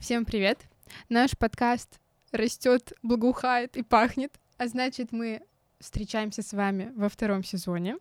Всем 0.00 0.24
привет! 0.24 0.58
Наш 1.10 1.36
подкаст 1.36 2.00
растет, 2.32 2.94
благоухает 3.02 3.76
и 3.76 3.82
пахнет, 3.82 4.32
а 4.56 4.66
значит 4.66 5.12
мы 5.12 5.42
встречаемся 5.78 6.40
с 6.40 6.54
вами 6.54 6.90
во 6.96 7.10
втором 7.10 7.44
сезоне. 7.44 7.98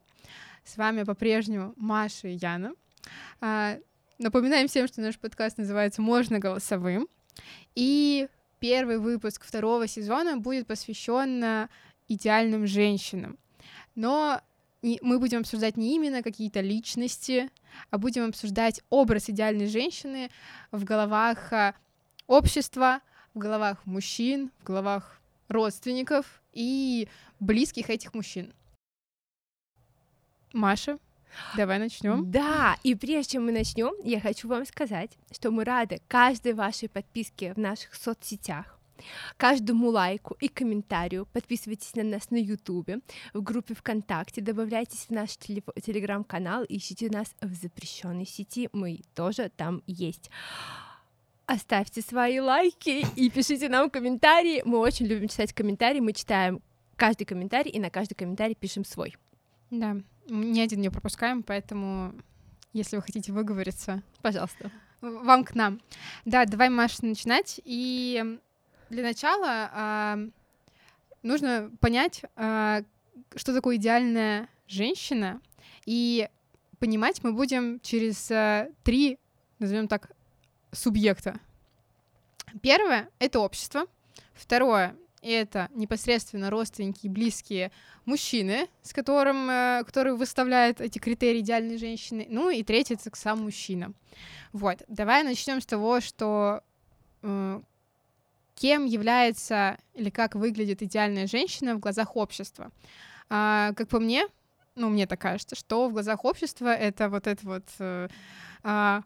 С 0.64 0.78
вами 0.78 1.04
по-прежнему 1.04 1.74
Маша 1.76 2.30
и 2.30 2.40
Яна. 2.42 2.72
А, 3.42 3.78
напоминаем 4.18 4.70
всем, 4.70 4.88
что 4.88 5.02
наш 5.02 5.20
подкаст 5.20 5.58
называется 5.58 6.02
«Можно 6.02 6.40
голосовым». 6.40 7.10
И 7.76 8.30
первый 8.60 8.98
выпуск 8.98 9.44
второго 9.44 9.86
сезона 9.86 10.38
будет 10.38 10.68
посвящен 10.68 11.68
идеальным 12.08 12.66
женщинам. 12.66 13.38
Но 13.96 14.42
мы 14.82 15.20
будем 15.20 15.40
обсуждать 15.40 15.76
не 15.76 15.96
именно 15.96 16.24
какие-то 16.24 16.62
личности, 16.62 17.50
а 17.90 17.98
будем 17.98 18.30
обсуждать 18.30 18.82
образ 18.90 19.30
идеальной 19.30 19.68
женщины 19.68 20.32
в 20.72 20.86
головах 20.86 21.52
а, 21.52 21.76
общества, 22.30 23.02
в 23.34 23.40
головах 23.40 23.86
мужчин, 23.86 24.52
в 24.60 24.64
головах 24.64 25.20
родственников 25.50 26.42
и 26.54 27.10
близких 27.40 27.90
этих 27.90 28.14
мужчин. 28.14 28.54
Маша, 30.54 31.00
давай 31.58 31.80
начнем. 31.80 32.30
Да, 32.32 32.78
и 32.84 32.96
прежде 32.96 33.34
чем 33.34 33.46
мы 33.46 33.52
начнем, 33.52 33.94
я 34.04 34.20
хочу 34.20 34.48
вам 34.48 34.66
сказать, 34.66 35.18
что 35.32 35.52
мы 35.52 35.64
рады 35.64 36.02
каждой 36.08 36.54
вашей 36.54 36.88
подписке 36.88 37.54
в 37.54 37.58
наших 37.58 37.96
соцсетях 37.96 38.80
каждому 39.38 39.90
лайку 39.90 40.36
и 40.42 40.50
комментарию. 40.50 41.26
Подписывайтесь 41.32 41.96
на 41.96 42.04
нас 42.04 42.32
на 42.32 42.36
Ютубе, 42.36 43.00
в 43.34 43.42
группе 43.42 43.74
ВКонтакте, 43.74 44.42
добавляйтесь 44.42 45.06
в 45.06 45.12
наш 45.12 45.38
телеграм-канал, 45.38 46.66
ищите 46.68 47.10
нас 47.10 47.34
в 47.40 47.54
запрещенной 47.54 48.26
сети, 48.26 48.68
мы 48.74 49.00
тоже 49.16 49.50
там 49.56 49.84
есть. 49.88 50.30
Оставьте 51.50 52.04
свои 52.04 52.40
лайки 52.40 53.04
и 53.16 53.28
пишите 53.32 53.70
нам 53.70 53.90
комментарии. 53.90 54.62
Мы 54.66 54.78
очень 54.78 55.08
любим 55.08 55.28
читать 55.28 55.52
комментарии, 55.52 56.00
мы 56.00 56.14
читаем 56.14 56.62
каждый 56.96 57.26
комментарий 57.26 57.72
и 57.72 57.80
на 57.80 57.90
каждый 57.90 58.14
комментарий 58.14 58.54
пишем 58.54 58.86
свой. 58.86 59.18
Да, 59.72 59.98
ни 60.28 60.60
один 60.60 60.80
не 60.80 60.92
пропускаем, 60.92 61.42
поэтому 61.42 62.14
если 62.72 62.98
вы 62.98 63.02
хотите 63.02 63.32
выговориться, 63.32 64.04
пожалуйста, 64.22 64.70
вам 65.02 65.44
к 65.44 65.56
нам. 65.56 65.82
Да, 66.24 66.46
давай, 66.46 66.70
Маша, 66.70 67.04
начинать. 67.04 67.60
И 67.66 68.24
для 68.92 69.02
начала 69.02 69.72
э, 69.74 70.30
нужно 71.24 71.72
понять, 71.80 72.26
э, 72.36 72.84
что 73.36 73.56
такое 73.56 73.78
идеальная 73.78 74.50
женщина, 74.68 75.42
и 75.88 76.30
понимать 76.78 77.24
мы 77.24 77.34
будем 77.34 77.80
через 77.80 78.30
э, 78.30 78.72
три, 78.84 79.18
назовем 79.58 79.88
так, 79.88 80.12
субъекта. 80.72 81.40
Первое— 82.62 83.10
это 83.20 83.40
общество. 83.40 83.86
Второе— 84.34 84.96
это 85.22 85.70
непосредственно 85.74 86.50
родственники 86.50 87.06
и 87.06 87.10
близкие 87.10 87.72
мужчины, 88.06 88.68
с 88.82 88.94
которым, 88.94 89.50
э, 89.50 89.84
которые 89.86 90.16
выставляют 90.16 90.82
эти 90.82 90.98
критерии 91.00 91.40
идеальной 91.40 91.78
женщины. 91.78 92.26
Ну 92.30 92.50
и 92.50 92.64
третье— 92.64 92.96
это 93.02 93.16
сам 93.16 93.44
мужчина. 93.44 93.94
Вот, 94.54 94.82
давай 94.88 95.24
начнем 95.24 95.62
с 95.62 95.66
того, 95.66 96.00
что 96.00 96.64
э, 97.22 97.62
кем 98.56 98.86
является 98.86 99.78
или 99.94 100.10
как 100.10 100.36
выглядит 100.36 100.82
идеальная 100.82 101.28
женщина 101.28 101.76
в 101.76 101.80
глазах 101.80 102.16
общества. 102.16 102.72
А, 103.30 103.74
как 103.76 103.88
по 103.88 104.00
мне, 104.00 104.28
ну, 104.76 104.90
мне 104.90 105.08
так 105.08 105.22
кажется, 105.22 105.56
что 105.56 105.88
в 105.88 105.94
глазах 105.94 106.26
общества 106.26 106.74
это 106.74 107.10
вот 107.10 107.28
это 107.28 107.46
вот 107.46 107.64
э, 107.80 108.10
а, 108.64 109.04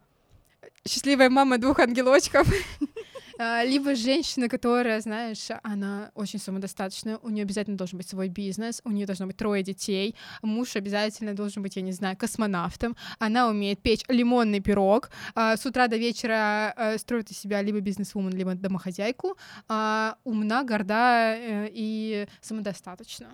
счастливая 0.87 1.29
мама 1.29 1.57
двух 1.57 1.79
ангелочков, 1.79 2.47
А, 3.39 3.63
либо 3.63 3.95
женщина, 3.95 4.47
которая, 4.47 5.01
знаешь, 5.01 5.47
она 5.63 6.11
очень 6.13 6.39
самодостаточная, 6.39 7.17
у 7.17 7.29
нее 7.29 7.43
обязательно 7.43 7.77
должен 7.77 7.97
быть 7.97 8.07
свой 8.07 8.27
бизнес, 8.27 8.81
у 8.83 8.91
нее 8.91 9.05
должно 9.05 9.25
быть 9.25 9.37
трое 9.37 9.63
детей, 9.63 10.15
муж 10.41 10.75
обязательно 10.75 11.33
должен 11.33 11.63
быть, 11.63 11.75
я 11.75 11.81
не 11.81 11.91
знаю, 11.91 12.15
космонавтом, 12.15 12.95
она 13.19 13.47
умеет 13.47 13.81
печь 13.81 14.01
лимонный 14.07 14.59
пирог, 14.59 15.09
а, 15.35 15.57
с 15.57 15.65
утра 15.65 15.87
до 15.87 15.97
вечера 15.97 16.73
э, 16.77 16.97
строит 16.97 17.31
из 17.31 17.39
себя 17.39 17.61
либо 17.61 17.79
бизнес-вумен, 17.79 18.31
либо 18.33 18.53
домохозяйку, 18.53 19.35
а, 19.67 20.17
умна, 20.23 20.63
горда 20.63 21.35
э, 21.35 21.69
и 21.71 22.27
самодостаточна. 22.41 23.31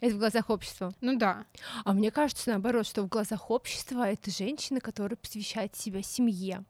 Это 0.00 0.14
в 0.14 0.18
глазах 0.18 0.50
общества. 0.50 0.92
Ну 1.00 1.16
да. 1.16 1.46
А 1.84 1.92
мне 1.92 2.10
кажется, 2.10 2.50
наоборот, 2.50 2.86
что 2.86 3.02
в 3.02 3.08
глазах 3.08 3.50
общества 3.50 4.08
это 4.08 4.30
женщина, 4.30 4.80
которая 4.80 5.16
посвящает 5.16 5.76
себя 5.76 6.02
семье. 6.02 6.64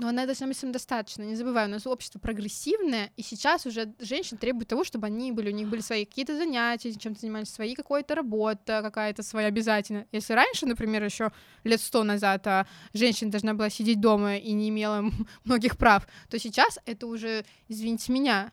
Но 0.00 0.08
она 0.08 0.26
должна 0.26 0.46
быть 0.46 0.56
самодостаточна. 0.56 1.24
Не 1.24 1.34
забывай, 1.34 1.66
у 1.66 1.68
нас 1.68 1.86
общество 1.86 2.20
прогрессивное, 2.20 3.10
и 3.16 3.22
сейчас 3.22 3.66
уже 3.66 3.94
женщин 3.98 4.36
требуют 4.36 4.68
того, 4.68 4.84
чтобы 4.84 5.08
они 5.08 5.32
были, 5.32 5.50
у 5.50 5.54
них 5.54 5.68
были 5.68 5.80
свои 5.80 6.04
какие-то 6.04 6.36
занятия, 6.36 6.94
чем-то 6.94 7.20
занимались, 7.20 7.48
свои 7.48 7.74
какая-то 7.74 8.14
работа, 8.14 8.80
какая-то 8.82 9.22
своя 9.22 9.48
обязательно. 9.48 10.06
Если 10.12 10.34
раньше, 10.34 10.66
например, 10.66 11.04
еще 11.04 11.32
лет 11.64 11.80
сто 11.80 12.04
назад 12.04 12.46
а, 12.46 12.66
женщина 12.92 13.32
должна 13.32 13.54
была 13.54 13.70
сидеть 13.70 14.00
дома 14.00 14.36
и 14.36 14.52
не 14.52 14.68
имела 14.68 15.04
многих 15.44 15.76
прав, 15.76 16.06
то 16.30 16.38
сейчас 16.38 16.78
это 16.86 17.06
уже, 17.08 17.44
извините 17.66 18.12
меня, 18.12 18.52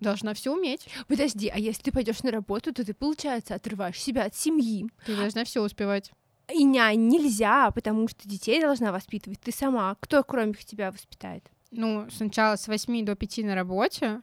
должна 0.00 0.34
все 0.34 0.52
уметь. 0.52 0.88
Подожди, 1.06 1.48
а 1.48 1.58
если 1.58 1.82
ты 1.82 1.92
пойдешь 1.92 2.22
на 2.22 2.30
работу, 2.30 2.72
то 2.72 2.84
ты, 2.84 2.94
получается, 2.94 3.54
отрываешь 3.54 4.00
себя 4.00 4.24
от 4.24 4.34
семьи. 4.34 4.86
Ты 5.06 5.16
должна 5.16 5.44
все 5.44 5.62
успевать. 5.62 6.12
И 6.52 6.64
нянь 6.64 7.08
нельзя, 7.08 7.70
потому 7.70 8.08
что 8.08 8.28
детей 8.28 8.60
должна 8.60 8.90
воспитывать 8.90 9.40
ты 9.40 9.52
сама. 9.52 9.96
Кто, 10.00 10.22
кроме 10.24 10.54
тебя, 10.54 10.90
воспитает? 10.90 11.44
Ну, 11.70 12.08
сначала 12.10 12.56
с 12.56 12.66
8 12.66 13.04
до 13.04 13.14
5 13.14 13.38
на 13.44 13.54
работе, 13.54 14.22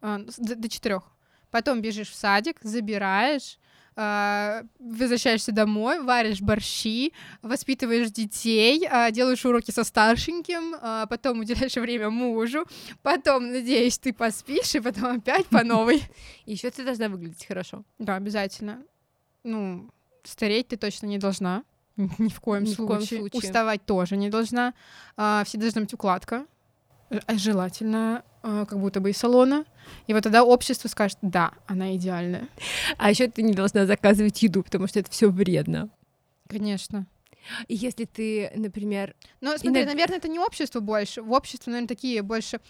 а, 0.00 0.20
до 0.38 0.68
4. 0.68 1.02
Потом 1.50 1.82
бежишь 1.82 2.10
в 2.10 2.14
садик, 2.14 2.58
забираешь, 2.62 3.58
возвращаешься 3.96 5.52
домой, 5.52 6.02
варишь 6.02 6.40
борщи, 6.40 7.12
воспитываешь 7.42 8.10
детей, 8.10 8.86
а, 8.90 9.10
делаешь 9.10 9.44
уроки 9.44 9.70
со 9.70 9.84
старшеньким, 9.84 10.76
потом 11.08 11.40
уделяешь 11.40 11.74
время 11.76 12.10
мужу, 12.10 12.66
потом, 13.02 13.50
надеюсь, 13.50 13.98
ты 13.98 14.12
поспишь, 14.12 14.74
и 14.74 14.80
потом 14.80 15.16
опять 15.16 15.46
по 15.46 15.64
новой. 15.64 16.02
Еще 16.46 16.70
ты 16.70 16.84
должна 16.84 17.08
выглядеть 17.08 17.46
хорошо. 17.46 17.84
Да, 17.98 18.16
обязательно. 18.16 18.82
Ну, 19.44 19.90
стареть 20.24 20.68
ты 20.68 20.76
точно 20.76 21.06
не 21.06 21.18
должна. 21.18 21.64
Ни 21.96 22.28
в 22.28 22.40
коем, 22.40 22.64
Ни 22.64 22.74
случае. 22.74 22.84
В 22.84 22.88
коем 22.88 23.30
случае. 23.30 23.38
Уставать 23.48 23.86
тоже 23.86 24.16
не 24.16 24.28
должна. 24.28 24.74
А, 25.16 25.42
все 25.44 25.56
должна 25.56 25.80
быть 25.80 25.94
укладка. 25.94 26.46
А 27.10 27.34
желательно 27.38 28.24
а, 28.42 28.64
как 28.64 28.78
будто 28.78 29.00
бы 29.00 29.10
из 29.10 29.16
салона. 29.16 29.64
И 30.06 30.12
вот 30.12 30.22
тогда 30.22 30.44
общество 30.44 30.88
скажет, 30.88 31.18
да, 31.22 31.52
она 31.66 31.94
идеальная. 31.96 32.48
А 32.96 33.10
еще 33.10 33.28
ты 33.28 33.42
не 33.42 33.52
должна 33.52 33.86
заказывать 33.86 34.42
еду, 34.42 34.62
потому 34.62 34.86
что 34.86 35.00
это 35.00 35.10
все 35.10 35.28
вредно. 35.30 35.88
Конечно. 36.48 37.06
И 37.68 37.74
если 37.74 38.04
ты, 38.04 38.50
например... 38.54 39.14
Ну, 39.40 39.50
смотри, 39.50 39.68
иногда... 39.68 39.92
наверное, 39.92 40.18
это 40.18 40.28
не 40.28 40.38
общество 40.38 40.80
больше. 40.80 41.22
В 41.22 41.32
обществе, 41.32 41.70
наверное, 41.72 41.88
такие 41.88 42.22
больше 42.22 42.60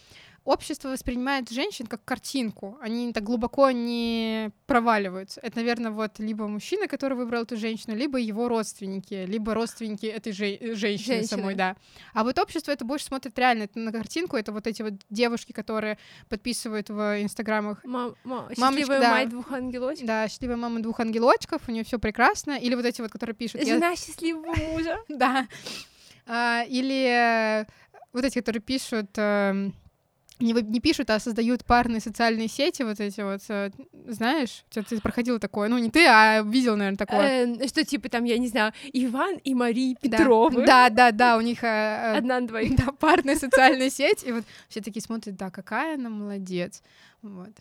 общество 0.46 0.88
воспринимает 0.88 1.50
женщин 1.50 1.86
как 1.86 2.04
картинку, 2.04 2.78
они 2.80 3.12
так 3.12 3.24
глубоко 3.24 3.70
не 3.72 4.50
проваливаются. 4.66 5.40
Это, 5.42 5.56
наверное, 5.56 5.90
вот 5.90 6.18
либо 6.18 6.46
мужчина, 6.46 6.86
который 6.86 7.14
выбрал 7.14 7.42
эту 7.42 7.56
женщину, 7.56 7.96
либо 7.96 8.18
его 8.18 8.48
родственники, 8.48 9.26
либо 9.26 9.54
родственники 9.54 10.06
этой 10.06 10.32
же 10.32 10.46
женщины, 10.74 10.76
женщины 10.76 11.24
самой, 11.24 11.54
да. 11.56 11.76
А 12.14 12.24
вот 12.24 12.38
общество 12.38 12.70
это 12.70 12.84
больше 12.84 13.06
смотрит 13.06 13.38
реально 13.38 13.64
это 13.64 13.78
на 13.78 13.92
картинку, 13.92 14.36
это 14.36 14.52
вот 14.52 14.66
эти 14.66 14.82
вот 14.82 14.94
девушки, 15.10 15.52
которые 15.52 15.98
подписывают 16.28 16.88
в 16.88 17.22
инстаграмах. 17.22 17.84
Мам, 17.84 18.14
мам, 18.24 18.48
счастливая 18.50 19.00
да, 19.00 19.10
мать 19.10 19.28
двух 19.28 19.50
ангелочков. 19.52 20.06
Да, 20.06 20.28
счастливая 20.28 20.56
мама 20.56 20.80
двух 20.80 21.00
ангелочков, 21.00 21.62
у 21.68 21.72
нее 21.72 21.84
все 21.84 21.98
прекрасно. 21.98 22.52
Или 22.52 22.76
вот 22.76 22.84
эти 22.84 23.00
вот, 23.00 23.10
которые 23.10 23.34
пишут. 23.34 23.66
Жена 23.66 23.90
я... 23.90 23.96
счастливого 23.96 24.54
мужа. 24.54 24.98
Да. 25.08 25.48
А, 26.26 26.64
или 26.68 27.62
э, 27.62 27.64
вот 28.12 28.24
эти, 28.24 28.38
которые 28.38 28.60
пишут 28.60 29.10
эм, 29.16 29.74
не, 30.38 30.52
не 30.52 30.80
пишут, 30.80 31.10
а 31.10 31.18
создают 31.18 31.64
парные 31.64 32.00
социальные 32.00 32.48
сети, 32.48 32.82
вот 32.82 33.00
эти 33.00 33.20
вот, 33.20 33.40
э, 33.48 33.70
знаешь, 34.06 34.64
что 34.70 34.82
ты 34.82 35.00
проходил 35.00 35.38
такое, 35.38 35.68
ну 35.68 35.78
не 35.78 35.90
ты, 35.90 36.06
а 36.06 36.42
видел, 36.42 36.76
наверное, 36.76 36.98
такое. 36.98 37.56
Э, 37.56 37.68
что 37.68 37.84
типа 37.84 38.08
там, 38.08 38.24
я 38.24 38.38
не 38.38 38.48
знаю, 38.48 38.72
Иван 38.92 39.36
и 39.38 39.54
Мария 39.54 39.94
Петровы. 40.00 40.66
Да, 40.66 40.90
да, 40.90 41.10
да, 41.12 41.36
у 41.36 41.40
них 41.40 41.64
э, 41.64 42.16
одна 42.16 42.40
на 42.40 42.46
двоих. 42.46 42.76
Да, 42.76 42.92
парная 42.92 43.36
социальная 43.36 43.90
сеть, 43.90 44.24
и 44.24 44.32
вот 44.32 44.44
все 44.68 44.80
такие 44.80 45.02
смотрят, 45.02 45.36
да, 45.36 45.50
какая 45.50 45.94
она 45.94 46.10
молодец, 46.10 46.82
вот. 47.22 47.52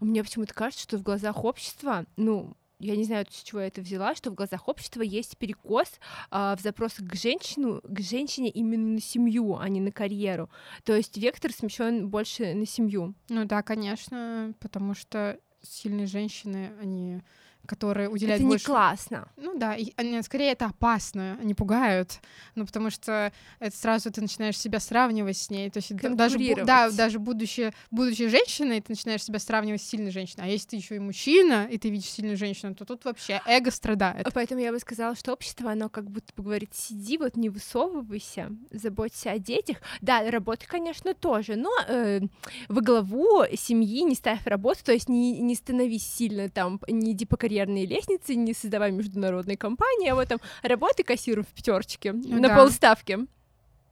Мне 0.00 0.24
почему-то 0.24 0.54
кажется, 0.54 0.84
что 0.84 0.98
в 0.98 1.02
глазах 1.02 1.44
общества, 1.44 2.06
ну, 2.16 2.54
я 2.78 2.96
не 2.96 3.04
знаю, 3.04 3.26
с 3.30 3.42
чего 3.42 3.60
я 3.60 3.68
это 3.68 3.80
взяла, 3.80 4.14
что 4.14 4.30
в 4.30 4.34
глазах 4.34 4.68
общества 4.68 5.02
есть 5.02 5.36
перекос 5.38 5.88
а, 6.30 6.56
в 6.56 6.60
запросах 6.60 7.08
к 7.08 7.14
женщину, 7.14 7.80
к 7.82 8.00
женщине 8.00 8.50
именно 8.50 8.94
на 8.94 9.00
семью, 9.00 9.56
а 9.56 9.68
не 9.68 9.80
на 9.80 9.92
карьеру. 9.92 10.50
То 10.84 10.94
есть 10.94 11.16
вектор 11.16 11.52
смещен 11.52 12.08
больше 12.08 12.54
на 12.54 12.66
семью. 12.66 13.14
Ну 13.28 13.44
да, 13.44 13.62
конечно, 13.62 14.54
потому 14.60 14.94
что 14.94 15.38
сильные 15.62 16.06
женщины, 16.06 16.72
они 16.80 17.22
которые 17.66 18.08
уделяют 18.08 18.40
это 18.40 18.48
больше... 18.48 18.64
не 18.64 18.66
классно. 18.66 19.28
Ну 19.36 19.58
да, 19.58 19.74
и, 19.74 19.92
они, 19.96 20.20
скорее 20.22 20.52
это 20.52 20.66
опасно, 20.66 21.38
они 21.40 21.54
пугают, 21.54 22.20
ну 22.54 22.66
потому 22.66 22.90
что 22.90 23.32
это 23.58 23.76
сразу 23.76 24.10
ты 24.10 24.20
начинаешь 24.20 24.58
себя 24.58 24.80
сравнивать 24.80 25.36
с 25.36 25.50
ней, 25.50 25.70
то 25.70 25.78
есть 25.78 25.94
да- 25.96 26.10
даже 26.10 26.38
да, 26.64 26.90
даже 26.90 27.18
будучи, 27.18 27.72
будучи 27.90 28.28
женщиной, 28.28 28.80
ты 28.80 28.92
начинаешь 28.92 29.22
себя 29.22 29.38
сравнивать 29.38 29.82
с 29.82 29.86
сильной 29.86 30.10
женщиной, 30.10 30.44
а 30.44 30.48
если 30.48 30.68
ты 30.68 30.76
еще 30.76 30.96
и 30.96 30.98
мужчина, 30.98 31.66
и 31.70 31.78
ты 31.78 31.90
видишь 31.90 32.10
сильную 32.10 32.36
женщину, 32.36 32.74
то 32.74 32.84
тут 32.84 33.04
вообще 33.04 33.40
эго 33.46 33.70
страдает. 33.70 34.26
Поэтому 34.32 34.60
я 34.60 34.72
бы 34.72 34.78
сказала, 34.78 35.14
что 35.14 35.32
общество, 35.32 35.72
оно 35.72 35.88
как 35.88 36.10
будто 36.10 36.32
бы 36.36 36.42
говорит, 36.42 36.74
сиди, 36.74 37.18
вот 37.18 37.36
не 37.36 37.48
высовывайся, 37.48 38.52
заботься 38.70 39.30
о 39.30 39.38
детях. 39.38 39.78
Да, 40.00 40.30
работа, 40.30 40.66
конечно, 40.66 41.14
тоже, 41.14 41.56
но 41.56 41.70
э, 41.88 42.20
во 42.68 42.80
главу 42.80 43.44
семьи 43.56 44.02
не 44.02 44.14
ставь 44.14 44.46
работу, 44.46 44.84
то 44.84 44.92
есть 44.92 45.08
не, 45.08 45.40
не 45.40 45.54
становись 45.54 46.06
сильно 46.06 46.48
там, 46.48 46.80
не 46.88 47.12
иди 47.12 47.26
по 47.26 47.36
карьерной 47.56 47.86
лестнице, 47.86 48.34
не 48.34 48.52
создавай 48.52 48.92
международные 48.92 49.56
компании, 49.56 50.08
а 50.10 50.14
вот 50.14 50.28
там 50.28 50.38
работай 50.62 51.04
кассиром 51.04 51.44
в 51.44 51.48
пятерочке 51.48 52.12
Ну 52.12 52.40
на 52.40 52.48
да. 52.48 52.56
полставки. 52.56 53.18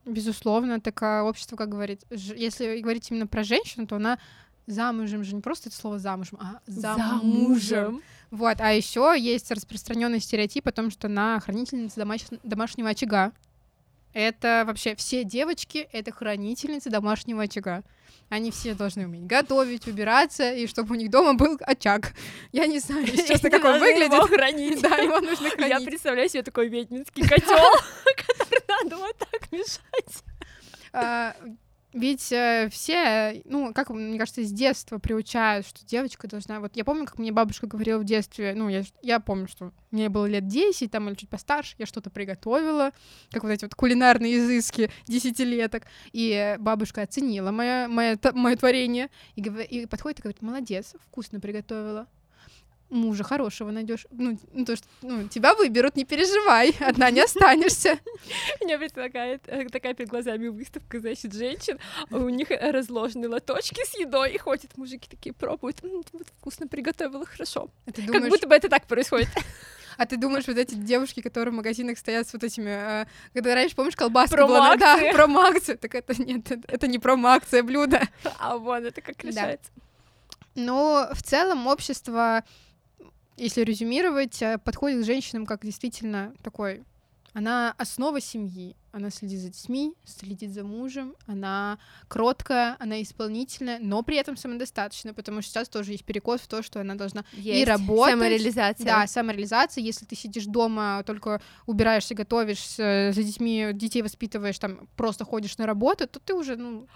Безусловно, 0.04 0.80
такое 0.80 1.22
общество, 1.22 1.56
как 1.56 1.70
говорит, 1.70 2.02
если 2.10 2.80
говорить 2.80 3.10
именно 3.10 3.26
про 3.26 3.42
женщину, 3.42 3.86
то 3.86 3.96
она 3.96 4.18
замужем 4.66 5.24
же 5.24 5.34
не 5.34 5.40
просто 5.40 5.68
это 5.70 5.78
слово 5.78 5.98
замужем, 5.98 6.38
а 6.40 6.60
замужем. 6.66 8.02
Вот, 8.30 8.60
а 8.60 8.72
еще 8.72 9.14
есть 9.18 9.50
распространенный 9.50 10.20
стереотип 10.20 10.66
о 10.68 10.72
том, 10.72 10.90
что 10.90 11.06
она 11.06 11.40
хранительница 11.40 12.00
домаш- 12.00 12.40
домашнего 12.42 12.90
очага. 12.90 13.32
Это 14.14 14.64
вообще 14.66 14.94
все 14.94 15.24
девочки— 15.24 15.88
это 15.92 16.12
хранительницы 16.12 16.88
домашнего 16.88 17.42
очага. 17.42 17.82
Они 18.30 18.50
все 18.50 18.74
должны 18.74 19.04
уметь 19.04 19.26
готовить, 19.26 19.86
убираться, 19.86 20.50
и 20.52 20.66
чтобы 20.66 20.94
у 20.94 20.98
них 20.98 21.10
дома 21.10 21.34
был 21.34 21.58
очаг. 21.60 22.12
Я 22.52 22.66
не 22.66 22.78
знаю, 22.78 23.04
если 23.04 23.26
честно, 23.26 23.50
как 23.50 23.64
он 23.64 23.72
Надо 23.72 23.84
его 23.86 23.98
выглядит. 24.22 24.30
хранить. 24.34 24.80
Да, 24.82 24.96
его 24.96 25.20
нужно 25.20 25.44
Я 25.46 25.50
хранить. 25.50 25.84
представляю 25.84 26.28
себе 26.28 26.42
такой 26.42 26.68
ведьминский 26.68 27.22
котел, 27.28 27.46
который 28.16 28.62
надо 28.66 28.96
вот 28.96 29.16
так 29.18 29.52
мешать. 29.52 30.24
Ведь 31.94 32.32
э, 32.32 32.68
все, 32.72 33.40
ну, 33.44 33.72
как 33.72 33.88
мне 33.88 34.18
кажется, 34.18 34.42
с 34.42 34.50
детства 34.50 34.98
приучают, 34.98 35.64
что 35.64 35.86
девочка 35.86 36.26
должна... 36.26 36.58
Вот 36.58 36.74
я 36.74 36.84
помню, 36.84 37.06
как 37.06 37.20
мне 37.20 37.30
бабушка 37.30 37.68
говорила 37.68 38.00
в 38.00 38.04
детстве, 38.04 38.52
ну, 38.56 38.68
я, 38.68 38.82
я 39.00 39.20
помню, 39.20 39.46
что 39.46 39.70
мне 39.92 40.08
было 40.08 40.26
лет 40.26 40.48
10, 40.48 40.90
там, 40.90 41.08
или 41.08 41.14
чуть 41.14 41.28
постарше, 41.28 41.76
я 41.78 41.86
что-то 41.86 42.10
приготовила, 42.10 42.90
как 43.30 43.44
вот 43.44 43.50
эти 43.50 43.64
вот 43.64 43.76
кулинарные 43.76 44.38
изыски 44.38 44.90
десятилеток, 45.06 45.84
и 46.12 46.56
бабушка 46.58 47.02
оценила 47.02 47.52
мое, 47.52 47.86
мое, 47.86 48.18
мое 48.32 48.56
творение, 48.56 49.08
и, 49.36 49.40
и 49.42 49.86
подходит 49.86 50.18
и 50.18 50.22
говорит, 50.22 50.42
молодец, 50.42 50.96
вкусно 51.06 51.38
приготовила. 51.38 52.08
Мужа 52.90 53.24
хорошего 53.24 53.70
найдешь. 53.70 54.06
Ну, 54.10 54.38
ну, 54.52 54.64
то, 54.64 54.76
что 54.76 54.86
ну, 55.02 55.26
тебя 55.28 55.54
выберут, 55.54 55.96
не 55.96 56.04
переживай, 56.04 56.70
одна 56.80 57.10
не 57.10 57.20
останешься. 57.22 57.98
Меня 58.60 58.78
предлагает 58.78 59.42
э, 59.46 59.68
такая 59.68 59.94
перед 59.94 60.10
глазами 60.10 60.48
выставка, 60.48 61.00
значит, 61.00 61.32
женщин. 61.32 61.78
а 62.10 62.16
У 62.16 62.28
них 62.28 62.50
э, 62.50 62.70
разложены 62.70 63.28
лоточки 63.28 63.82
с 63.84 63.98
едой, 63.98 64.32
и 64.34 64.38
ходят 64.38 64.76
мужики 64.76 65.08
такие, 65.10 65.32
пробуют. 65.32 65.82
«М, 65.82 66.02
вот 66.12 66.26
вкусно 66.38 66.68
приготовила, 66.68 67.24
хорошо. 67.26 67.70
А 67.86 67.92
Как 67.92 68.28
будто 68.28 68.46
бы 68.46 68.54
это 68.54 68.68
так 68.68 68.86
происходит. 68.86 69.28
А 69.96 70.06
ты 70.06 70.16
думаешь, 70.16 70.48
вот 70.48 70.58
эти 70.58 70.74
девушки, 70.74 71.20
которые 71.22 71.52
в 71.52 71.56
магазинах 71.56 71.98
стоят 71.98 72.26
с 72.28 72.32
вот 72.32 72.42
этими, 72.42 73.02
э, 73.02 73.06
когда 73.32 73.54
раньше, 73.54 73.76
помнишь, 73.76 73.94
колбаска 73.94 74.44
была? 74.44 74.74
Да, 74.74 74.98
промоакция. 75.12 75.76
Так 75.76 75.94
это 75.94 76.20
нет, 76.20 76.50
это, 76.66 76.88
не 76.88 76.98
промоакция 76.98 77.62
блюдо. 77.62 78.02
А 78.40 78.56
вон 78.58 78.84
это 78.86 79.00
как 79.00 79.14
Да. 79.22 79.28
решается. 79.28 79.70
Но 80.56 81.08
в 81.12 81.22
целом 81.22 81.68
общество, 81.68 82.42
если 83.36 83.62
резюмировать, 83.62 84.40
э, 84.42 84.58
подходит 84.58 85.02
к 85.02 85.06
женщинам 85.06 85.46
как 85.46 85.64
действительно 85.64 86.34
такой... 86.42 86.84
Она 87.32 87.74
основа 87.78 88.20
семьи. 88.20 88.76
Она 88.94 89.10
следит 89.10 89.40
за 89.40 89.48
детьми, 89.48 89.92
следит 90.04 90.52
за 90.52 90.62
мужем, 90.62 91.16
она 91.26 91.78
кроткая, 92.06 92.76
она 92.78 93.02
исполнительная, 93.02 93.80
но 93.80 94.04
при 94.04 94.16
этом 94.16 94.36
самодостаточная, 94.36 95.12
потому 95.12 95.42
что 95.42 95.50
сейчас 95.50 95.68
тоже 95.68 95.90
есть 95.92 96.04
перекос 96.04 96.42
в 96.42 96.46
то, 96.46 96.62
что 96.62 96.80
она 96.80 96.94
должна 96.94 97.24
Есть 97.32 97.66
работать. 97.66 98.12
Самореализация. 98.12 98.86
Да, 98.86 99.06
самореализация. 99.08 99.82
Если 99.82 100.04
ты 100.04 100.14
сидишь 100.14 100.44
дома, 100.44 101.02
только 101.04 101.42
убираешься, 101.66 102.14
готовишь, 102.14 102.76
за 102.76 103.12
детьми, 103.12 103.70
детей 103.72 104.02
воспитываешь, 104.02 104.60
там 104.60 104.88
просто 104.94 105.24
ходишь 105.24 105.58
на 105.58 105.66
работу, 105.66 106.06
то 106.06 106.20
ты 106.20 106.32
уже, 106.32 106.56
ну, 106.56 106.86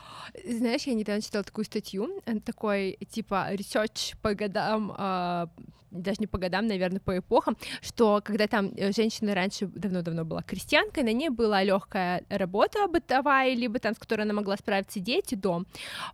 Знаешь, 0.45 0.83
я 0.83 0.95
недавно 0.95 1.21
читала 1.21 1.43
такую 1.43 1.65
статью, 1.65 2.23
э, 2.27 2.39
такой 2.39 2.97
типа 3.11 3.49
research 3.55 4.15
по 4.23 4.35
годам, 4.35 4.95
а, 4.97 5.49
даже 5.91 6.19
не 6.21 6.27
по 6.27 6.39
годам, 6.39 6.67
наверное, 6.67 7.01
по 7.01 7.19
эпохам, 7.19 7.57
что 7.81 8.21
когда 8.25 8.47
там 8.47 8.73
э, 8.77 8.93
женщина 8.93 9.35
раньше 9.35 9.67
давно-давно 9.67 10.25
была 10.25 10.43
крестьянкой, 10.43 11.03
на 11.03 11.13
ней 11.13 11.29
была 11.31 11.63
легкая 11.63 11.88
работа 12.29 12.87
бытовая, 12.89 13.55
либо 13.55 13.79
там, 13.79 13.95
с 13.95 13.99
которой 13.99 14.23
она 14.23 14.35
могла 14.35 14.57
справиться, 14.57 15.01
дети, 15.01 15.35
дом. 15.35 15.67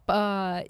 Э, 0.06 0.62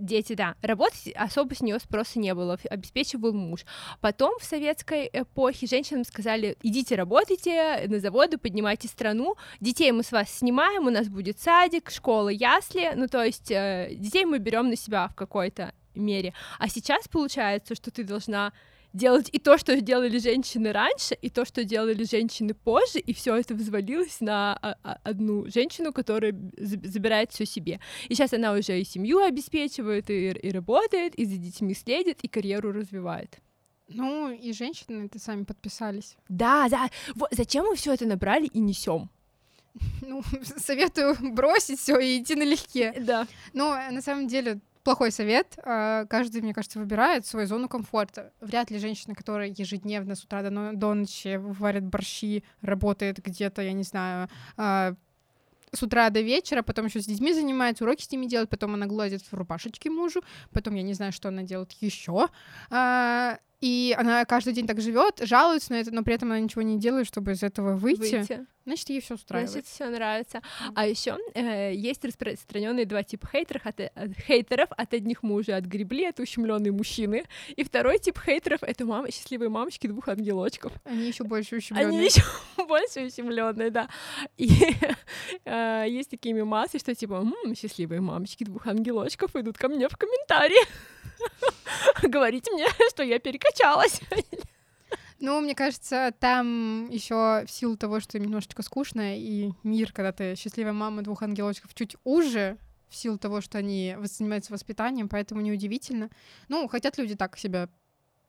Дети, 0.00 0.32
да, 0.32 0.54
работать 0.62 1.12
особо 1.14 1.54
с 1.54 1.60
нее 1.60 1.78
спроса 1.78 2.18
не 2.18 2.34
было, 2.34 2.58
обеспечивал 2.70 3.34
муж. 3.34 3.66
Потом 4.00 4.38
в 4.40 4.44
советской 4.44 5.10
эпохе 5.12 5.66
женщинам 5.66 6.04
сказали, 6.04 6.56
идите 6.62 6.94
работайте 6.94 7.86
на 7.86 8.00
заводы, 8.00 8.38
поднимайте 8.38 8.88
страну, 8.88 9.36
детей 9.60 9.92
мы 9.92 10.02
с 10.02 10.10
вас 10.10 10.30
снимаем, 10.30 10.86
у 10.86 10.90
нас 10.90 11.08
будет 11.08 11.38
садик, 11.38 11.90
школа, 11.90 12.30
ясли, 12.30 12.92
ну 12.96 13.08
то 13.08 13.22
есть 13.22 13.50
э, 13.50 13.90
детей 13.92 14.24
мы 14.24 14.38
берем 14.38 14.70
на 14.70 14.76
себя 14.76 15.06
в 15.08 15.14
какой-то 15.14 15.74
мере. 15.94 16.32
А 16.58 16.68
сейчас 16.68 17.06
получается, 17.06 17.74
что 17.74 17.90
ты 17.90 18.02
должна 18.02 18.54
делать 18.92 19.28
и 19.32 19.38
то, 19.38 19.58
что 19.58 19.80
делали 19.80 20.18
женщины 20.18 20.72
раньше, 20.72 21.14
и 21.14 21.30
то, 21.30 21.44
что 21.44 21.64
делали 21.64 22.04
женщины 22.04 22.54
позже, 22.54 22.98
и 22.98 23.12
все 23.12 23.36
это 23.36 23.54
взвалилось 23.54 24.20
на 24.20 24.54
а, 24.54 24.76
а, 24.82 24.98
одну 25.04 25.46
женщину, 25.48 25.92
которая 25.92 26.34
забирает 26.58 27.32
все 27.32 27.46
себе. 27.46 27.80
И 28.08 28.14
сейчас 28.14 28.32
она 28.32 28.52
уже 28.52 28.80
и 28.80 28.84
семью 28.84 29.18
обеспечивает, 29.18 30.10
и, 30.10 30.30
и 30.30 30.50
работает, 30.50 31.14
и 31.14 31.24
за 31.24 31.36
детьми 31.36 31.74
следит, 31.74 32.18
и 32.22 32.28
карьеру 32.28 32.72
развивает. 32.72 33.38
ну 33.88 34.30
и 34.30 34.52
женщины 34.52 35.06
это 35.06 35.18
сами 35.18 35.44
подписались. 35.44 36.16
Да, 36.28 36.68
да. 36.68 36.90
Вот 37.14 37.28
зачем 37.32 37.66
мы 37.66 37.76
все 37.76 37.94
это 37.94 38.06
набрали 38.06 38.46
и 38.46 38.60
несем? 38.60 39.10
Ну, 40.02 40.22
советую 40.56 41.16
бросить 41.32 41.78
все 41.78 41.98
и 41.98 42.20
идти 42.20 42.34
налегке. 42.34 42.92
Да. 43.00 43.26
Но 43.52 43.76
э, 43.76 43.90
на 43.90 44.02
самом 44.02 44.26
деле 44.26 44.60
плохой 44.82 45.10
совет. 45.10 45.58
А, 45.64 46.06
Каждый, 46.06 46.42
мне 46.42 46.54
кажется, 46.54 46.78
выбирает 46.78 47.26
свою 47.26 47.46
зону 47.46 47.68
комфорта. 47.68 48.32
Вряд 48.40 48.70
ли 48.70 48.78
женщина, 48.78 49.14
которая 49.14 49.48
ежедневно 49.48 50.14
с 50.14 50.24
утра 50.24 50.42
до, 50.42 50.72
до 50.72 50.94
ночи 50.94 51.36
варит 51.36 51.84
борщи, 51.84 52.44
работает 52.62 53.18
где-то, 53.22 53.62
я 53.62 53.72
не 53.72 53.84
знаю, 53.84 54.28
а, 54.56 54.94
с 55.72 55.82
утра 55.82 56.10
до 56.10 56.20
вечера, 56.20 56.62
потом 56.62 56.86
еще 56.86 57.00
с 57.00 57.06
детьми 57.06 57.32
занимается, 57.32 57.84
уроки 57.84 58.02
с 58.02 58.10
ними 58.10 58.26
делает, 58.26 58.50
потом 58.50 58.74
она 58.74 58.86
гладит 58.86 59.22
в 59.22 59.32
рубашечке 59.32 59.90
мужу, 59.90 60.22
потом 60.52 60.74
я 60.74 60.82
не 60.82 60.94
знаю, 60.94 61.12
что 61.12 61.28
она 61.28 61.42
делает 61.42 61.72
еще. 61.80 62.28
И 63.60 63.94
она 63.98 64.24
каждый 64.24 64.54
день 64.54 64.66
так 64.66 64.80
живет, 64.80 65.20
жалуется 65.22 65.72
на 65.72 65.76
это, 65.80 65.90
но 65.90 66.02
при 66.02 66.14
этом 66.14 66.30
она 66.30 66.40
ничего 66.40 66.62
не 66.62 66.78
делает, 66.78 67.06
чтобы 67.06 67.32
из 67.32 67.42
этого 67.42 67.76
выйти. 67.76 68.16
Выйти. 68.16 68.46
Значит, 68.66 68.90
ей 68.90 69.00
все 69.00 69.14
устраивает. 69.14 69.50
Значит, 69.50 69.68
все 69.68 69.88
нравится. 69.88 70.42
А 70.74 70.86
еще 70.86 71.18
есть 71.74 72.04
распространенные 72.04 72.86
два 72.86 73.02
типа 73.02 73.26
хейтеров 73.26 73.66
от, 73.66 73.80
от- 73.80 74.16
хейтеров 74.26 74.68
от 74.70 74.94
одних 74.94 75.22
мы 75.22 75.34
уже 75.36 75.52
отгребли, 75.52 76.04
это 76.04 76.22
ущемленные 76.22 76.70
мужчины. 76.72 77.24
И 77.56 77.64
второй 77.64 77.98
тип 77.98 78.18
хейтеров 78.18 78.62
это 78.62 78.84
мамы, 78.84 79.10
счастливые 79.10 79.48
мамочки 79.48 79.86
двух 79.86 80.08
ангелочков. 80.08 80.72
Они 80.84 81.06
еще 81.08 81.24
больше 81.24 81.54
Они 81.56 81.58
ущемленные. 81.58 82.04
еще 82.06 82.22
больше 82.68 83.00
ущемленные, 83.06 83.70
да. 83.70 83.88
И 84.36 84.48
э, 85.44 85.84
есть 85.88 86.10
такие 86.10 86.34
мемасы, 86.34 86.78
что 86.78 86.94
типа 86.94 87.14
«М, 87.44 87.54
счастливые 87.54 88.00
мамочки 88.00 88.44
двух 88.44 88.66
ангелочков 88.66 89.34
идут 89.36 89.58
ко 89.58 89.68
мне 89.68 89.88
в 89.88 89.96
комментарии. 89.96 90.60
Говорите 92.02 92.50
мне, 92.52 92.66
что 92.90 93.02
я 93.02 93.18
перекачалась. 93.18 94.00
Ну, 95.18 95.40
мне 95.40 95.54
кажется, 95.54 96.14
там 96.18 96.88
еще 96.88 97.44
в 97.46 97.50
силу 97.50 97.76
того, 97.76 98.00
что 98.00 98.18
немножечко 98.18 98.62
скучно, 98.62 99.18
и 99.18 99.50
мир, 99.62 99.92
когда 99.92 100.12
ты 100.12 100.34
счастливая 100.34 100.72
мама 100.72 101.02
двух 101.02 101.22
ангелочков, 101.22 101.74
чуть 101.74 101.96
уже, 102.04 102.56
в 102.88 102.96
силу 102.96 103.18
того, 103.18 103.42
что 103.42 103.58
они 103.58 103.96
занимаются 104.02 104.52
воспитанием, 104.52 105.08
поэтому 105.08 105.42
неудивительно. 105.42 106.10
Ну, 106.48 106.66
хотят 106.68 106.96
люди 106.96 107.16
так 107.16 107.36
себя 107.36 107.68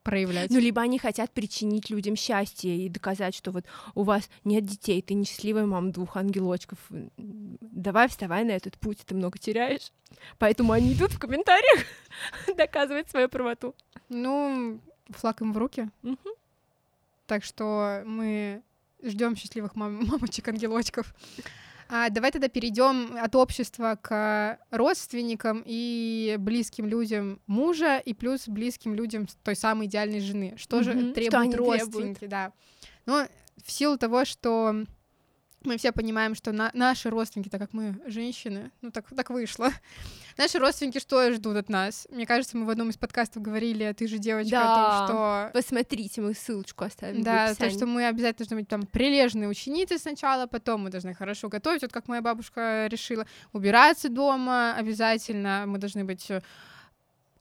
проявлять. 0.03 0.50
Ну, 0.51 0.60
либо 0.60 0.81
они 0.81 1.00
хотят 1.00 1.31
причинить 1.31 1.89
людям 1.89 2.15
счастье 2.15 2.75
и 2.86 2.89
доказать, 2.89 3.36
что 3.36 3.51
вот 3.51 3.65
у 3.96 4.03
вас 4.03 4.29
нет 4.43 4.65
детей, 4.65 5.01
ты 5.01 5.13
несчастливая 5.13 5.65
мама 5.65 5.91
двух 5.91 6.17
ангелочков. 6.17 6.79
Давай 7.20 8.08
вставай 8.08 8.43
на 8.43 8.51
этот 8.51 8.77
путь, 8.77 9.00
ты 9.05 9.15
много 9.15 9.38
теряешь. 9.38 9.91
Поэтому 10.38 10.74
они 10.74 10.93
идут 10.93 11.12
в 11.13 11.20
комментариях 11.20 11.86
доказывать 12.58 13.10
свою 13.10 13.29
правоту. 13.29 13.75
Ну, 14.10 14.79
флаг 15.10 15.41
им 15.41 15.53
в 15.53 15.58
руки. 15.58 15.89
Так 17.27 17.43
что 17.43 18.03
мы 18.05 18.62
ждем 19.03 19.36
счастливых 19.36 19.75
мам- 19.75 20.05
мамочек-ангелочков. 20.05 21.13
А 21.93 22.10
давай 22.10 22.31
тогда 22.31 22.48
перейдем 22.48 23.17
от 23.21 23.36
общества 23.36 24.00
к 24.01 24.57
родственникам 24.71 25.62
и 25.65 26.38
близким 26.39 26.88
людям 26.88 27.41
мужа 27.48 27.98
и 27.98 28.13
плюс 28.13 28.48
близким 28.48 28.95
людям 28.95 29.27
той 29.43 29.57
самой 29.57 29.88
идеальной 29.88 30.21
жены. 30.21 30.53
Что 30.55 30.77
Мгм. 30.77 30.83
же 30.86 30.91
Что 30.93 31.13
требуют 31.13 31.36
они 31.36 31.55
родственники, 31.57 32.19
требуют? 32.19 32.29
да. 32.29 32.53
Ну, 33.05 33.27
в 33.62 33.69
силу 33.71 33.98
того, 33.98 34.24
что 34.24 34.86
мы 35.63 35.77
все 35.77 35.91
понимаем, 35.91 36.35
что 36.35 36.51
на- 36.51 36.71
наши 36.73 37.09
родственники, 37.09 37.49
так 37.49 37.61
как 37.61 37.73
мы 37.73 37.95
женщины, 38.05 38.71
ну 38.81 38.91
так, 38.91 39.05
так 39.15 39.29
вышло, 39.29 39.69
наши 40.37 40.57
родственники 40.59 40.99
что 40.99 41.31
ждут 41.33 41.57
от 41.57 41.69
нас? 41.69 42.07
Мне 42.11 42.25
кажется, 42.25 42.57
мы 42.57 42.65
в 42.65 42.69
одном 42.69 42.89
из 42.89 42.97
подкастов 42.97 43.41
говорили, 43.43 43.83
«А 43.83 43.93
ты 43.93 44.07
же 44.07 44.17
девочка, 44.17 44.57
о 44.57 44.75
Да. 44.75 44.75
том, 44.75 45.05
что 45.07 45.49
Посмотрите, 45.53 46.21
мы 46.21 46.33
ссылочку 46.33 46.83
оставим. 46.85 47.21
да, 47.23 47.53
то, 47.55 47.69
что 47.69 47.85
мы 47.85 48.05
обязательно 48.07 48.45
должны 48.45 48.55
быть 48.57 48.67
там 48.67 48.85
прилежные 48.85 49.47
ученицы 49.49 49.97
сначала, 49.99 50.47
потом 50.47 50.83
мы 50.83 50.89
должны 50.89 51.13
хорошо 51.13 51.47
готовить, 51.49 51.81
вот 51.81 51.91
как 51.91 52.07
моя 52.07 52.21
бабушка 52.21 52.87
решила, 52.89 53.25
убираться 53.53 54.09
дома 54.09 54.73
обязательно, 54.75 55.65
мы 55.67 55.77
должны 55.77 56.03
быть 56.05 56.29
э, 56.31 56.41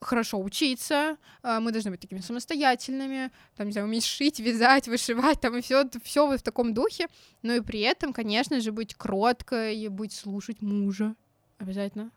хорошо 0.01 0.41
учиться, 0.41 1.19
а, 1.43 1.61
мы 1.61 1.73
должны 1.73 1.91
быть 1.91 2.01
такими 2.01 2.21
самостоятельными, 2.21 3.31
там, 3.57 3.67
не 3.67 3.73
знаю, 3.73 3.87
уметь 3.87 4.07
шить, 4.07 4.41
вязать, 4.41 4.89
вышивать, 4.89 5.41
там, 5.41 5.57
и 5.57 5.61
все, 5.61 5.89
все 6.03 6.27
вот 6.27 6.41
в 6.41 6.43
таком 6.43 6.73
духе, 6.73 7.07
но 7.43 7.55
и 7.55 7.61
при 7.61 7.81
этом, 7.81 8.13
конечно 8.13 8.61
же, 8.61 8.73
быть 8.73 8.95
кроткой, 8.95 9.89
быть 9.89 10.13
слушать 10.13 10.63
мужа, 10.63 11.15
обязательно, 11.59 12.11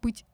быть, 0.00 0.24